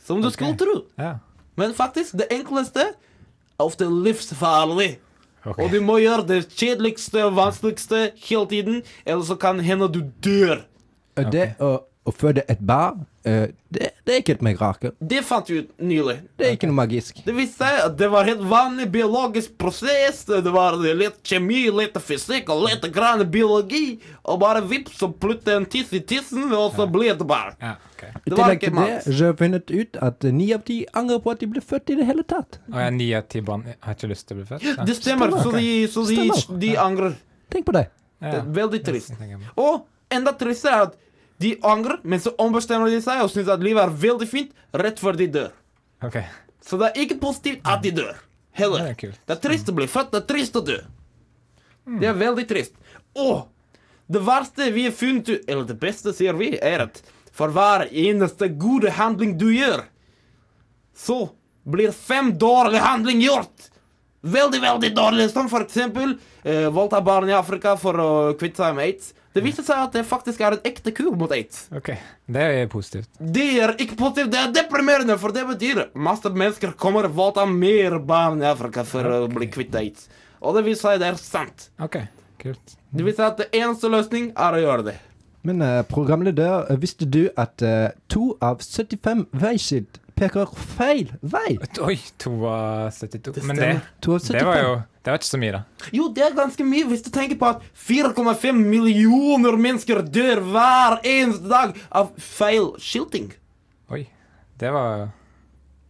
Som 0.03 0.23
du 0.23 0.29
okay. 0.29 0.37
skulle 0.37 0.59
tro. 0.59 0.77
Ja. 0.99 1.17
Men 1.57 1.75
faktisk, 1.75 2.17
det 2.19 2.31
enkleste 2.31 2.89
er 2.89 3.63
ofte 3.63 3.87
livsfarlig. 3.87 4.97
Okay. 5.45 5.65
Og 5.65 5.73
du 5.73 5.81
må 5.83 5.99
gjøre 5.99 6.27
det 6.27 6.41
kjedeligste 6.55 7.25
og 7.27 7.37
vanskeligste 7.37 8.13
hele 8.29 8.47
tiden, 8.51 8.83
ellers 9.07 9.31
så 9.31 9.37
kan 9.37 9.61
hende 9.61 9.89
du 9.91 10.05
dør. 10.25 10.63
Og 11.19 11.33
Det 11.33 11.49
å, 11.61 11.73
å 12.07 12.15
føde 12.15 12.45
et 12.49 12.63
barn, 12.67 13.03
eh, 13.25 13.49
det, 13.73 13.89
det 14.05 14.13
er 14.15 14.21
ikke 14.21 14.35
et 14.37 14.43
mirakel. 14.45 14.93
Det 15.01 15.23
fant 15.25 15.49
vi 15.51 15.59
ut 15.63 15.71
nylig. 15.81 16.17
Det 16.37 16.47
er 16.49 16.57
ikke 16.57 16.69
noe 16.69 16.77
magisk. 16.81 17.23
Det 17.25 17.35
viste 17.37 17.63
seg 17.65 17.79
at 17.87 17.97
det 17.99 18.09
var 18.13 18.27
helt 18.29 18.43
vanlig 18.51 18.89
biologisk 18.93 19.55
prosess. 19.59 20.25
Det 20.29 20.53
var 20.53 20.77
litt 20.83 21.21
kjemi, 21.27 21.65
litt 21.73 21.97
fysikk 22.03 22.51
og 22.53 22.67
litt 22.69 22.85
grann 22.95 23.25
biologi. 23.33 24.01
Og 24.25 24.41
bare 24.43 24.61
vips, 24.67 24.99
så 25.01 25.09
plutselig 25.13 25.57
en 25.57 25.67
tiss 25.73 25.93
i 25.97 26.01
tissen, 26.01 26.51
og 26.53 26.75
så 26.77 26.87
blir 26.91 27.15
det 27.19 27.27
barn. 27.27 27.57
Ja, 27.63 27.75
okay. 27.95 28.13
Det 28.27 28.39
var 28.39 28.53
ikke 28.57 28.71
til 28.73 28.79
det, 28.83 28.99
jeg 29.07 29.27
har 29.31 29.39
funnet 29.41 29.71
ut 29.73 29.97
at 30.09 30.29
ni 30.35 30.51
av 30.55 30.63
ti 30.69 30.81
angrer 30.99 31.23
på 31.25 31.33
at 31.35 31.41
de 31.43 31.49
ble 31.55 31.63
født 31.65 31.95
i 31.95 31.99
det 32.03 32.07
hele 32.11 32.27
tatt. 32.29 32.61
Og 32.73 32.79
ja, 32.83 32.91
ni 32.91 33.09
av 33.17 33.27
ti 33.33 33.41
barn 33.47 33.65
har 33.81 33.97
ikke 33.97 34.11
lyst 34.13 34.29
til 34.29 34.37
å 34.37 34.43
bli 34.43 34.49
født? 34.53 34.67
Ja. 34.69 34.85
Det 34.87 34.99
stemmer, 34.99 35.33
så 35.43 35.55
de, 35.57 35.67
så 35.91 36.05
de, 36.11 36.19
Stemmer. 36.29 36.61
de 36.67 36.75
angrer. 36.83 37.17
Tenk 37.53 37.67
på 37.71 37.75
det. 37.79 37.87
Det 38.23 38.31
Ja. 38.37 38.39
er 38.45 38.53
veldig 38.55 38.79
trist. 38.87 39.17
Det. 39.19 39.39
Og 39.59 39.87
enda 40.13 40.31
tristere 40.39 40.77
er 40.77 40.83
at 40.91 40.99
de 41.43 41.53
angrer, 41.67 41.99
men 42.03 42.23
så 42.23 42.33
ombestemmer 42.41 42.91
de 42.93 43.01
seg 43.05 43.23
og 43.25 43.31
syns 43.33 43.51
at 43.53 43.63
livet 43.65 43.83
er 43.85 43.95
veldig 44.05 44.29
fint 44.31 44.53
rett 44.79 45.01
før 45.03 45.19
de 45.19 45.29
dør. 45.35 45.51
Okay. 46.03 46.25
Så 46.63 46.79
det 46.81 46.91
er 46.91 47.05
ikke 47.05 47.21
positivt 47.23 47.67
at 47.69 47.83
de 47.85 47.93
dør. 47.99 48.15
Det 48.53 48.61
Heller. 48.61 48.91
er. 48.93 49.15
Det 49.17 49.35
er 49.35 49.41
trist 49.41 49.71
å 49.73 49.75
bli 49.77 49.87
født, 49.89 50.13
det 50.13 50.21
er 50.23 50.29
trist 50.29 50.59
å 50.59 50.63
dø. 50.65 50.79
Det 51.99 52.09
er 52.11 52.19
veldig 52.19 52.45
trist. 52.49 52.75
Og 53.19 53.49
det 54.13 54.21
verste 54.27 54.69
vi 54.75 54.85
har 54.87 54.95
funnet 54.95 55.29
ut, 55.31 55.49
eller 55.49 55.65
det 55.67 55.79
beste, 55.81 56.13
sier 56.15 56.37
vi, 56.39 56.53
er 56.61 56.85
at 56.87 57.01
for 57.33 57.53
hver 57.55 57.87
eneste 57.89 58.51
gode 58.61 58.93
handling 58.93 59.39
du 59.41 59.49
gjør, 59.55 59.87
så 60.93 61.33
blir 61.65 61.95
fem 61.97 62.35
dårlige 62.39 62.85
handling 62.85 63.23
gjort. 63.25 63.72
Veldig, 64.23 64.61
veldig 64.63 64.93
dårlig. 64.95 65.31
Som 65.33 65.49
for 65.51 65.67
eksempel 65.67 66.15
eh, 66.45 66.69
voldta 66.71 67.01
barn 67.03 67.31
i 67.31 67.35
Afrika 67.35 67.75
for 67.81 67.99
å 67.99 68.13
kvitte 68.39 68.63
seg 68.63 68.77
med 68.79 68.87
aids. 68.87 69.11
Det 69.33 69.41
viser 69.41 69.65
seg 69.65 69.87
at 69.87 69.95
det 69.97 70.03
faktisk 70.05 70.43
er 70.45 70.59
en 70.59 70.67
ekte 70.69 70.93
kur 70.95 71.15
mot 71.17 71.33
aids. 71.33 71.65
Ok, 71.75 71.95
Det 72.29 72.43
er 72.43 72.67
positivt. 72.71 73.09
Det 73.19 73.47
er 73.65 73.73
ikke 73.81 73.97
positivt, 73.97 74.33
det 74.35 74.41
er 74.43 74.51
deprimerende, 74.53 75.17
for 75.19 75.33
det 75.33 75.47
betyr 75.49 75.87
masse 75.97 76.29
mennesker 76.29 76.75
kommer 76.77 77.09
og 77.09 77.17
voldtar 77.17 77.49
mer 77.49 77.97
barn 77.99 78.45
i 78.45 78.51
Afrika 78.51 78.85
for 78.85 79.09
å 79.09 79.23
bli 79.33 79.49
kvitt 79.49 79.75
aids. 79.81 80.11
Og 80.43 80.59
det 80.59 80.67
viser 80.69 80.91
seg 80.91 81.01
det 81.01 81.09
er 81.15 81.23
sant. 81.23 81.71
OK, 81.81 82.03
kult. 82.43 82.77
Det 82.93 83.07
viser 83.07 83.23
seg 83.23 83.31
at 83.31 83.41
det 83.41 83.63
eneste 83.63 83.89
løsning 83.89 84.29
er 84.37 84.59
å 84.59 84.63
gjøre 84.67 84.87
det. 84.91 84.99
Men 85.49 85.65
uh, 85.65 85.81
programleder, 85.89 86.69
eh, 86.71 86.79
visste 86.79 87.09
du 87.09 87.25
at 87.41 87.63
eh, 87.67 87.91
to 88.13 88.37
av 88.45 88.61
75 88.63 89.25
veiskilt 89.35 89.99
peker 90.19 90.51
feil 90.77 91.11
vei? 91.23 91.57
Oi, 91.85 91.97
to 92.19 92.33
av 92.49 92.91
72. 92.95 93.33
Det 93.37 93.45
Men 93.49 93.57
det, 93.61 93.71
det 94.01 94.45
var 94.47 94.59
jo 94.63 94.73
Det 95.03 95.11
var 95.11 95.19
ikke 95.19 95.29
så 95.31 95.39
mye, 95.43 95.53
da. 95.57 95.89
Jo, 95.93 96.09
det 96.15 96.23
er 96.29 96.37
ganske 96.37 96.65
mye 96.65 96.87
hvis 96.91 97.03
du 97.03 97.11
tenker 97.15 97.39
på 97.41 97.49
at 97.49 97.65
4,5 97.75 98.53
millioner 98.63 99.57
mennesker 99.59 100.03
dør 100.15 100.41
hver 100.53 101.01
eneste 101.03 101.49
dag 101.51 101.75
av 101.91 102.13
feil 102.23 102.71
skilting. 102.79 103.33
Oi. 103.91 104.05
Det 104.59 104.71
var 104.71 105.09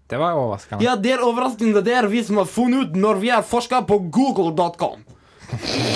Det 0.08 0.18
var 0.20 0.34
overraskende. 0.36 0.84
Ja, 0.84 0.96
det 0.96 1.12
er 1.16 1.22
overraskende. 1.24 1.82
Det 1.84 1.92
er 1.96 2.08
vi 2.08 2.22
som 2.24 2.36
har 2.40 2.48
funnet 2.48 2.88
ut 2.90 2.96
når 3.00 3.20
vi 3.20 3.30
har 3.32 3.42
forska 3.44 3.82
på 3.88 3.98
google.com. 4.12 5.04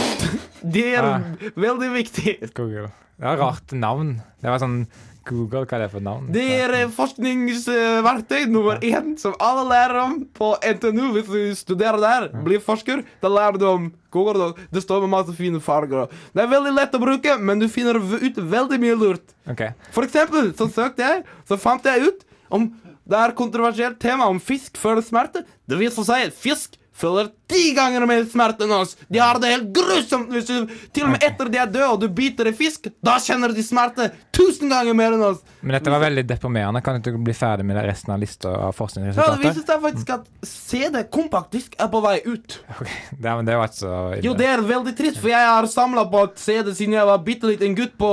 Det 0.67 0.83
er 0.97 1.05
Ah. 1.05 1.21
veldig 1.55 1.91
viktig. 1.95 2.33
Google. 2.55 2.89
Det 3.17 3.25
var 3.25 3.37
rart 3.41 3.73
navn. 3.73 4.17
Det 4.43 4.51
var 4.51 4.59
sånn 4.61 4.87
Google, 5.27 5.65
hva 5.67 5.79
er 5.79 5.85
det 5.85 5.91
for 5.93 6.05
navn? 6.05 6.29
Det 6.35 6.45
er 6.61 6.75
forskningsverktøy 6.95 8.47
nummer 8.51 8.81
én 8.85 9.15
som 9.21 9.35
alle 9.43 9.67
lærer 9.69 9.99
om 10.05 10.17
på 10.37 10.53
NTNU 10.61 11.11
hvis 11.17 11.31
du 11.31 11.59
studerer 11.59 12.01
der. 12.03 12.29
Blir 12.47 12.63
forsker, 12.63 13.03
da 13.23 13.31
lærer 13.33 13.59
du 13.61 13.67
om 13.69 13.91
Google. 14.15 14.53
Det 14.73 14.85
står 14.85 15.05
med 15.05 15.15
masse 15.17 15.35
fine 15.37 15.61
farger. 15.63 16.09
Det 16.33 16.45
er 16.45 16.51
veldig 16.51 16.75
lett 16.77 16.97
å 16.97 17.03
bruke, 17.03 17.37
men 17.39 17.63
du 17.63 17.69
finner 17.73 17.99
ut 17.99 18.41
veldig 18.57 18.81
mye 18.83 18.97
lurt. 18.99 19.37
Okay. 19.51 19.75
For 19.95 20.07
eksempel 20.07 20.53
så 20.57 20.71
søkte 20.73 21.05
jeg, 21.05 21.27
så 21.49 21.59
fant 21.61 21.87
jeg 21.87 22.09
ut 22.09 22.27
om 22.55 22.71
det 23.07 23.19
er 23.19 23.37
kontroversielt 23.39 24.01
tema 24.03 24.27
om 24.31 24.41
fisk 24.43 24.79
føler 24.81 25.05
smerte. 25.07 25.45
Det 25.67 25.79
viser 25.79 26.07
seg 26.07 26.29
at 26.29 26.35
fisk 26.35 26.75
føler 26.97 27.27
ti 27.53 27.75
ganger 27.77 28.07
mer 28.09 28.23
smerte 28.31 28.65
enn 28.65 28.73
oss. 28.73 28.95
De 29.13 29.21
har 29.21 29.37
det 29.43 29.51
helt 29.53 29.67
grusomt. 29.77 30.31
Hvis 30.33 30.47
du, 30.49 30.71
til 30.97 31.05
og 31.05 31.11
med 31.13 31.25
etter 31.27 31.51
de 31.53 31.59
er 31.61 31.69
døde 31.71 31.89
og 31.93 32.01
du 32.01 32.07
biter 32.17 32.49
i 32.49 32.55
fisk, 32.57 32.89
da 33.05 33.19
kjenner 33.23 33.53
de 33.53 33.65
smerte 33.65 34.09
tusen 34.37 34.73
ganger 34.73 34.97
mer 34.97 35.13
enn 35.17 35.25
oss. 35.29 35.43
Men 35.61 35.77
dette 35.77 35.93
var 35.93 36.01
veldig 36.07 36.25
deprimerende. 36.31 36.81
Kan 36.87 36.97
du 37.01 37.11
ikke 37.13 37.21
bli 37.29 37.37
ferdig 37.37 37.67
med 37.69 37.79
resten 37.85 38.15
av 38.17 38.23
lista 38.25 38.49
av 38.49 38.57
Ja, 38.57 38.71
det 38.71 38.79
forskningsresultater? 38.81 39.43
viser 39.45 39.67
seg 39.69 39.83
faktisk 39.85 40.15
at 40.17 40.31
CD 40.49 41.03
kompaktdisk 41.13 41.77
er 41.81 41.91
på 41.93 42.01
vei 42.05 42.17
ut. 42.25 42.59
Ok, 42.79 42.87
det, 43.13 43.29
men 43.29 43.45
det 43.51 43.59
var 43.61 43.69
ikke 43.71 43.83
så 43.83 43.95
ille. 44.17 44.23
Jo, 44.31 44.37
det 44.41 44.49
er 44.55 44.65
veldig 44.73 44.95
trist, 44.99 45.21
for 45.21 45.33
jeg 45.35 45.51
har 45.53 45.69
samla 45.77 46.07
på 46.13 46.25
CD 46.41 46.73
siden 46.75 46.97
jeg 46.97 47.07
var 47.13 47.21
bitte 47.29 47.53
liten 47.53 47.77
gutt 47.77 47.97
på 48.01 48.11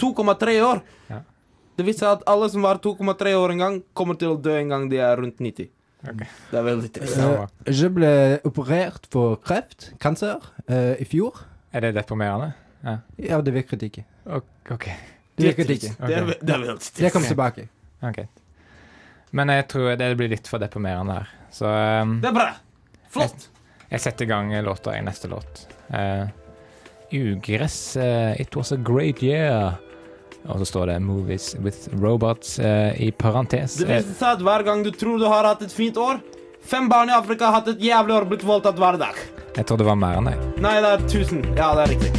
2,3 0.00 0.58
år. 0.64 0.82
Ja. 1.10 1.20
Det 1.76 1.86
viser 1.86 2.04
seg 2.06 2.18
at 2.18 2.28
alle 2.30 2.48
som 2.52 2.62
var 2.62 2.78
2,3 2.82 3.32
år 3.38 3.54
en 3.54 3.62
gang, 3.64 3.80
kommer 3.96 4.18
til 4.18 4.34
å 4.34 4.40
dø 4.40 4.52
en 4.60 4.68
gang 4.70 4.88
de 4.92 5.00
er 5.02 5.16
rundt 5.20 5.40
90. 5.42 5.70
Det 6.04 6.58
er 6.58 6.66
veldig 6.66 6.90
trist. 6.94 7.16
Ja. 7.18 7.46
Eh, 7.64 7.72
jeg 7.72 7.90
ble 7.96 8.12
operert 8.48 9.08
for 9.12 9.38
kreft, 9.44 9.92
kanser, 10.02 10.44
uh, 10.68 10.94
i 11.00 11.06
fjor. 11.08 11.40
Er 11.74 11.86
det 11.86 11.94
deprimerende? 11.96 12.52
Ja. 12.84 12.98
Ja, 13.18 13.40
det 13.40 13.54
virket 13.56 13.82
ikke. 13.86 14.04
Ok. 14.28 14.88
Det 15.34 15.50
virket 15.50 15.72
ikke. 15.78 15.94
Det 16.06 16.18
er, 16.18 16.28
det 16.40 16.54
er 16.54 16.62
veldig 16.66 16.78
trist. 16.78 17.00
Jeg 17.02 17.14
kom 17.14 17.24
tilbake. 17.26 17.68
Okay. 18.04 18.28
Men 19.34 19.50
jeg 19.50 19.66
tror 19.72 19.96
det 19.98 20.12
blir 20.18 20.30
litt 20.30 20.46
for 20.50 20.62
deprimerende 20.62 21.18
her. 21.18 21.34
Så 21.54 21.66
um, 21.66 22.18
Det 22.22 22.30
er 22.30 22.36
bra. 22.36 22.48
Flott. 23.14 23.48
jeg 23.90 24.02
setter 24.02 24.26
i 24.26 24.30
gang 24.30 24.52
låta 24.66 24.94
i 24.98 25.02
neste 25.06 25.30
låt. 25.30 25.66
Uh, 25.90 26.26
ugress. 27.14 27.96
eh, 27.96 28.40
it 28.40 28.56
was 28.56 28.72
a 28.72 28.76
great 28.76 29.22
year. 29.22 29.78
Og 30.44 30.60
så 30.60 30.64
står 30.68 30.86
det 30.86 30.98
'Movies 31.00 31.54
with 31.64 31.88
Robots' 31.96 32.58
eh, 32.60 33.06
i 33.06 33.10
parentes. 33.10 33.78
Det 33.80 33.88
viser 33.88 34.14
seg 34.14 34.28
at 34.36 34.42
hver 34.44 34.64
gang 34.64 34.84
du 34.84 34.90
tror 34.90 35.18
du 35.18 35.24
har 35.26 35.44
hatt 35.44 35.62
et 35.62 35.72
fint 35.72 35.96
år 35.96 36.20
Fem 36.64 36.88
barn 36.88 37.10
i 37.10 37.12
Afrika 37.12 37.44
har 37.50 37.60
hatt 37.60 37.68
et 37.68 37.82
jævlig 37.84 38.14
år 38.16 38.24
blitt 38.24 38.44
voldtatt 38.44 38.78
hver 38.80 38.96
dag. 38.96 39.14
jeg 39.56 39.66
tror 39.66 39.76
det 39.76 39.84
var 39.84 39.98
mer 40.00 40.16
enn 40.16 40.30
det. 40.30 40.36
Nei, 40.64 40.80
det 40.80 40.92
er 40.94 41.02
tusen. 41.08 41.42
Ja, 41.58 41.74
det 41.76 41.82
er 41.84 41.90
riktig. 41.92 42.12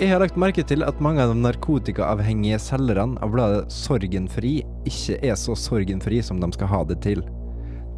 Jeg 0.00 0.08
har 0.10 0.18
lagt 0.24 0.40
merke 0.40 0.64
til 0.66 0.82
at 0.82 0.98
mange 1.04 1.20
av 1.22 1.34
de 1.34 1.36
narkotikaavhengige 1.44 2.56
selgerne 2.58 3.20
av 3.22 3.30
bladet 3.36 3.68
Sorgenfri 3.70 4.62
ikke 4.88 5.20
er 5.20 5.36
så 5.36 5.54
sorgenfri 5.54 6.24
som 6.24 6.40
de 6.40 6.48
skal 6.56 6.72
ha 6.72 6.80
det 6.88 7.02
til. 7.04 7.20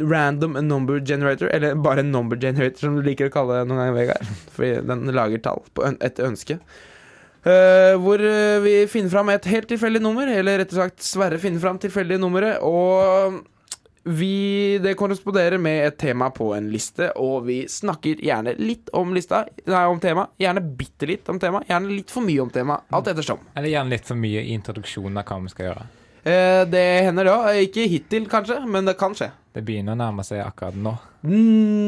random 0.08 0.56
number 0.68 1.00
generator, 1.04 1.48
eller 1.52 1.74
bare 1.76 2.02
number 2.04 2.36
generator, 2.40 2.86
som 2.86 2.96
du 2.96 3.04
liker 3.04 3.28
å 3.28 3.34
kalle 3.34 3.60
det 3.60 3.68
noen 3.68 3.80
ganger, 3.82 3.96
Vegard. 3.96 4.32
Fordi 4.56 4.72
den 4.88 5.06
lager 5.16 5.40
tall 5.44 5.62
på 5.76 5.88
etter 6.00 6.28
ønske. 6.28 6.58
Eh, 7.40 7.94
hvor 8.00 8.20
eh, 8.20 8.58
vi 8.60 8.74
finner 8.90 9.12
fram 9.12 9.30
et 9.32 9.46
helt 9.48 9.70
tilfeldig 9.70 10.02
nummer, 10.04 10.28
eller 10.28 10.60
rett 10.60 10.74
og 10.74 10.82
slett 10.82 11.06
Sverre 11.06 11.40
finner 11.40 11.62
fram 11.62 11.80
tilfeldige 11.80 12.20
nummeret. 12.20 12.60
og 12.60 13.40
vi, 14.02 14.78
det 14.82 14.94
korresponderer 14.96 15.58
med 15.60 15.86
et 15.86 15.98
tema 16.00 16.30
på 16.32 16.54
en 16.56 16.70
liste, 16.72 17.10
og 17.20 17.44
vi 17.46 17.58
snakker 17.68 18.22
gjerne 18.24 18.54
litt 18.56 18.88
om 18.96 19.12
lista, 19.14 19.42
nei, 19.68 19.82
om 19.86 20.00
tema. 20.00 20.24
Gjerne 20.40 20.62
bitte 20.64 21.08
litt 21.08 21.28
om 21.28 21.40
tema, 21.40 21.60
gjerne 21.68 21.92
litt 21.92 22.12
for 22.12 22.24
mye 22.24 22.40
om 22.40 22.52
tema. 22.52 22.78
Alt 22.96 23.12
ettersom. 23.12 23.44
Eller 23.54 23.74
gjerne 23.74 23.92
litt 23.92 24.08
for 24.08 24.20
mye 24.20 24.40
i 24.40 24.56
introduksjonen 24.56 25.20
av 25.20 25.28
hva 25.28 25.40
vi 25.44 25.52
skal 25.52 25.68
gjøre. 25.68 25.86
Uh, 26.20 26.64
det 26.68 26.86
hender 27.06 27.28
da. 27.28 27.38
Ikke 27.60 27.84
hittil, 27.92 28.26
kanskje, 28.32 28.62
men 28.68 28.88
det 28.88 28.96
kan 29.00 29.16
skje. 29.16 29.30
Det 29.52 29.64
begynner 29.68 29.96
å 29.96 30.00
nærme 30.00 30.24
seg 30.24 30.42
akkurat 30.46 30.80
nå. 30.80 30.96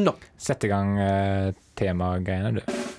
Nå. 0.05 0.17
Sett 0.37 0.69
i 0.69 0.73
gang 0.73 0.97
uh, 1.01 1.49
temagreiene, 1.77 2.59
du. 2.59 2.92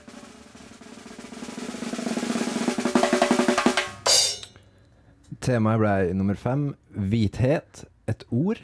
Temaet 5.44 5.80
ble 5.82 6.14
nummer 6.16 6.38
fem. 6.40 6.70
Hvithet. 6.94 7.84
Et 8.08 8.24
ord. 8.32 8.60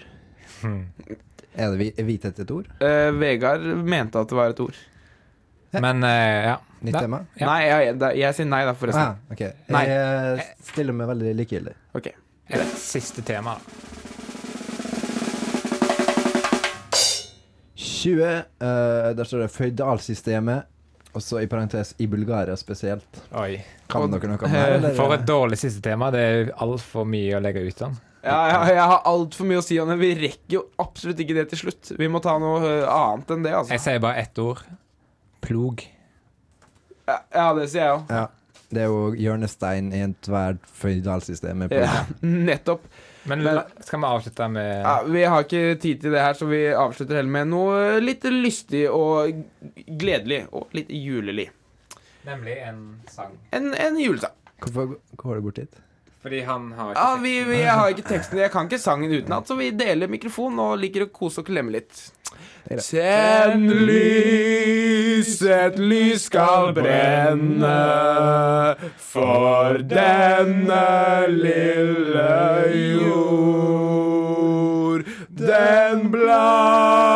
Er 0.64 1.74
det 1.76 1.90
hvithet 2.06 2.40
et 2.40 2.50
ord? 2.54 2.70
Uh, 2.80 3.10
Vegard 3.20 3.64
mente 3.84 4.20
at 4.20 4.30
det 4.30 4.38
var 4.38 4.54
et 4.54 4.62
ord. 4.64 4.78
Men 5.76 6.02
uh, 6.04 6.38
ja. 6.50 6.56
Nytt 6.80 6.96
Da- 6.96 7.02
tema? 7.04 7.20
Ja. 7.36 7.46
Nei, 7.50 7.58
jeg, 7.66 7.90
jeg, 7.90 8.18
jeg 8.22 8.36
sier 8.38 8.48
nei, 8.48 8.62
da, 8.64 8.72
forresten. 8.80 9.12
Ah, 9.12 9.34
okay. 9.34 9.52
Nei. 9.68 9.82
Jeg 9.90 10.38
eh, 10.40 10.52
stiller 10.70 10.96
meg 10.96 11.10
veldig 11.12 11.34
likegyldig. 11.42 11.74
Ok. 12.00 12.08
Eller 12.50 12.70
siste 12.80 13.22
tema, 13.28 13.58
da. 13.60 13.60
20. 17.76 18.24
Uh, 18.24 19.10
der 19.18 19.28
står 19.28 19.44
det 19.44 19.50
føydalsystemet. 19.52 20.68
Og 21.14 21.22
så 21.24 21.40
i 21.42 21.48
parentes 21.50 21.94
i 21.98 22.06
Bulgaria 22.06 22.54
spesielt. 22.56 23.22
Oi. 23.34 23.58
Kan 23.90 24.02
Og- 24.06 24.12
dere 24.12 24.30
noe 24.30 24.44
om 24.46 24.52
det? 24.52 24.66
eller? 24.76 24.94
For 24.94 25.14
et 25.14 25.26
dårlig 25.26 25.58
siste 25.58 25.82
tema. 25.82 26.10
Det 26.14 26.20
er 26.20 26.52
altfor 26.62 27.04
mye 27.08 27.34
å 27.38 27.42
legge 27.42 27.64
ut 27.66 27.82
om. 27.82 27.96
Ja, 28.22 28.36
jeg, 28.50 28.74
jeg 28.76 28.84
har 28.92 29.00
altfor 29.08 29.46
mye 29.48 29.58
å 29.58 29.64
si 29.64 29.78
om 29.80 29.88
det. 29.88 29.96
Vi 29.98 30.14
rekker 30.14 30.56
jo 30.58 30.64
absolutt 30.78 31.18
ikke 31.24 31.34
det 31.34 31.48
til 31.50 31.58
slutt. 31.64 31.92
Vi 31.98 32.08
må 32.12 32.20
ta 32.22 32.36
noe 32.38 32.84
annet 32.84 33.32
enn 33.32 33.42
det, 33.42 33.54
altså. 33.56 33.72
Jeg 33.72 33.80
sier 33.80 34.02
bare 34.04 34.20
ett 34.20 34.38
ord. 34.38 34.60
Plog. 35.40 35.86
Ja, 37.08 37.16
ja 37.34 37.46
det 37.56 37.70
sier 37.72 37.86
jeg 37.86 37.94
òg. 37.96 38.12
Ja. 38.12 38.26
Det 38.70 38.82
er 38.84 38.86
jo 38.90 39.12
hjørnestein 39.18 39.88
i 39.92 40.00
ethvert 40.06 40.60
føydalsystem. 40.78 41.64
på- 41.68 41.80
Ja, 41.82 42.04
nettopp. 42.22 42.84
Men 43.26 43.42
Men- 43.44 43.58
skal 43.84 44.00
vi 44.00 44.06
avslutte 44.06 44.46
med 44.48 44.82
Ja, 44.84 45.02
vi 45.04 45.22
har 45.24 45.42
ikke 45.44 45.78
tid 45.82 46.00
til 46.00 46.10
det 46.14 46.20
her, 46.20 46.32
så 46.38 46.46
vi 46.48 46.60
avslutter 46.72 47.16
heller 47.18 47.30
med 47.30 47.48
noe 47.50 47.98
litt 48.00 48.22
lystig 48.24 48.86
og 48.90 49.42
gledelig. 50.00 50.46
Og 50.52 50.68
litt 50.72 50.88
julelig. 50.88 51.50
Nemlig 52.24 52.56
en 52.68 52.80
sang. 53.10 53.36
En, 53.52 53.74
en 53.74 53.98
julesang. 54.00 54.32
Hvorfor 54.60 54.96
går 55.16 55.34
du 55.34 55.40
bort 55.48 55.56
dit? 55.56 55.74
Fordi 56.20 56.40
han 56.44 56.72
har 56.76 56.90
ikke 56.92 57.00
Ja, 57.00 57.16
vi, 57.22 57.34
vi 57.48 57.60
jeg 57.62 57.74
har 57.80 57.88
ikke 57.94 58.08
teksten. 58.10 58.38
Jeg 58.42 58.50
kan 58.52 58.64
ikke 58.68 58.78
sangen 58.82 59.12
utenat, 59.14 59.48
så 59.48 59.54
vi 59.56 59.70
deler 59.72 60.10
mikrofon 60.12 60.58
og 60.60 60.78
liker 60.80 61.06
å 61.06 61.12
kose 61.12 61.40
og 61.40 61.46
klemme 61.48 61.72
litt. 61.72 62.10
Tenn 62.68 63.64
lys, 63.88 65.40
et 65.42 65.78
lys 65.80 66.26
skal 66.28 66.74
brenne 66.76 67.78
for 69.00 69.78
denne 69.90 71.26
lille 71.32 72.28
jord. 73.00 74.20
Den 75.40 76.10
blanke 76.12 77.08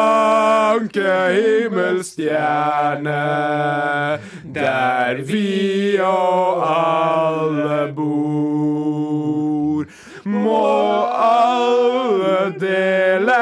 himmelstjerne, 1.36 3.20
der 4.56 5.14
vi 5.28 5.98
og 6.00 6.64
alle 6.72 7.92
bor. 7.92 8.83
Må 10.26 11.06
alle 11.20 12.54
dele 12.60 13.34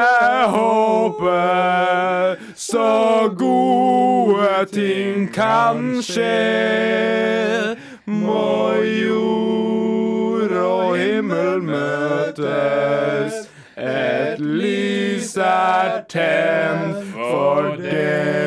håpet, 0.51 2.39
så 2.55 3.29
gode 3.39 4.65
ting 4.73 5.33
kan 5.33 6.03
skje. 6.03 7.75
Må 8.05 8.73
jord 8.83 10.51
og 10.51 10.97
himmel 10.99 11.63
møtes, 11.63 13.47
et 13.79 14.43
lys 14.43 15.37
er 15.39 16.03
tent 16.11 17.15
for 17.15 17.75
det. 17.79 18.43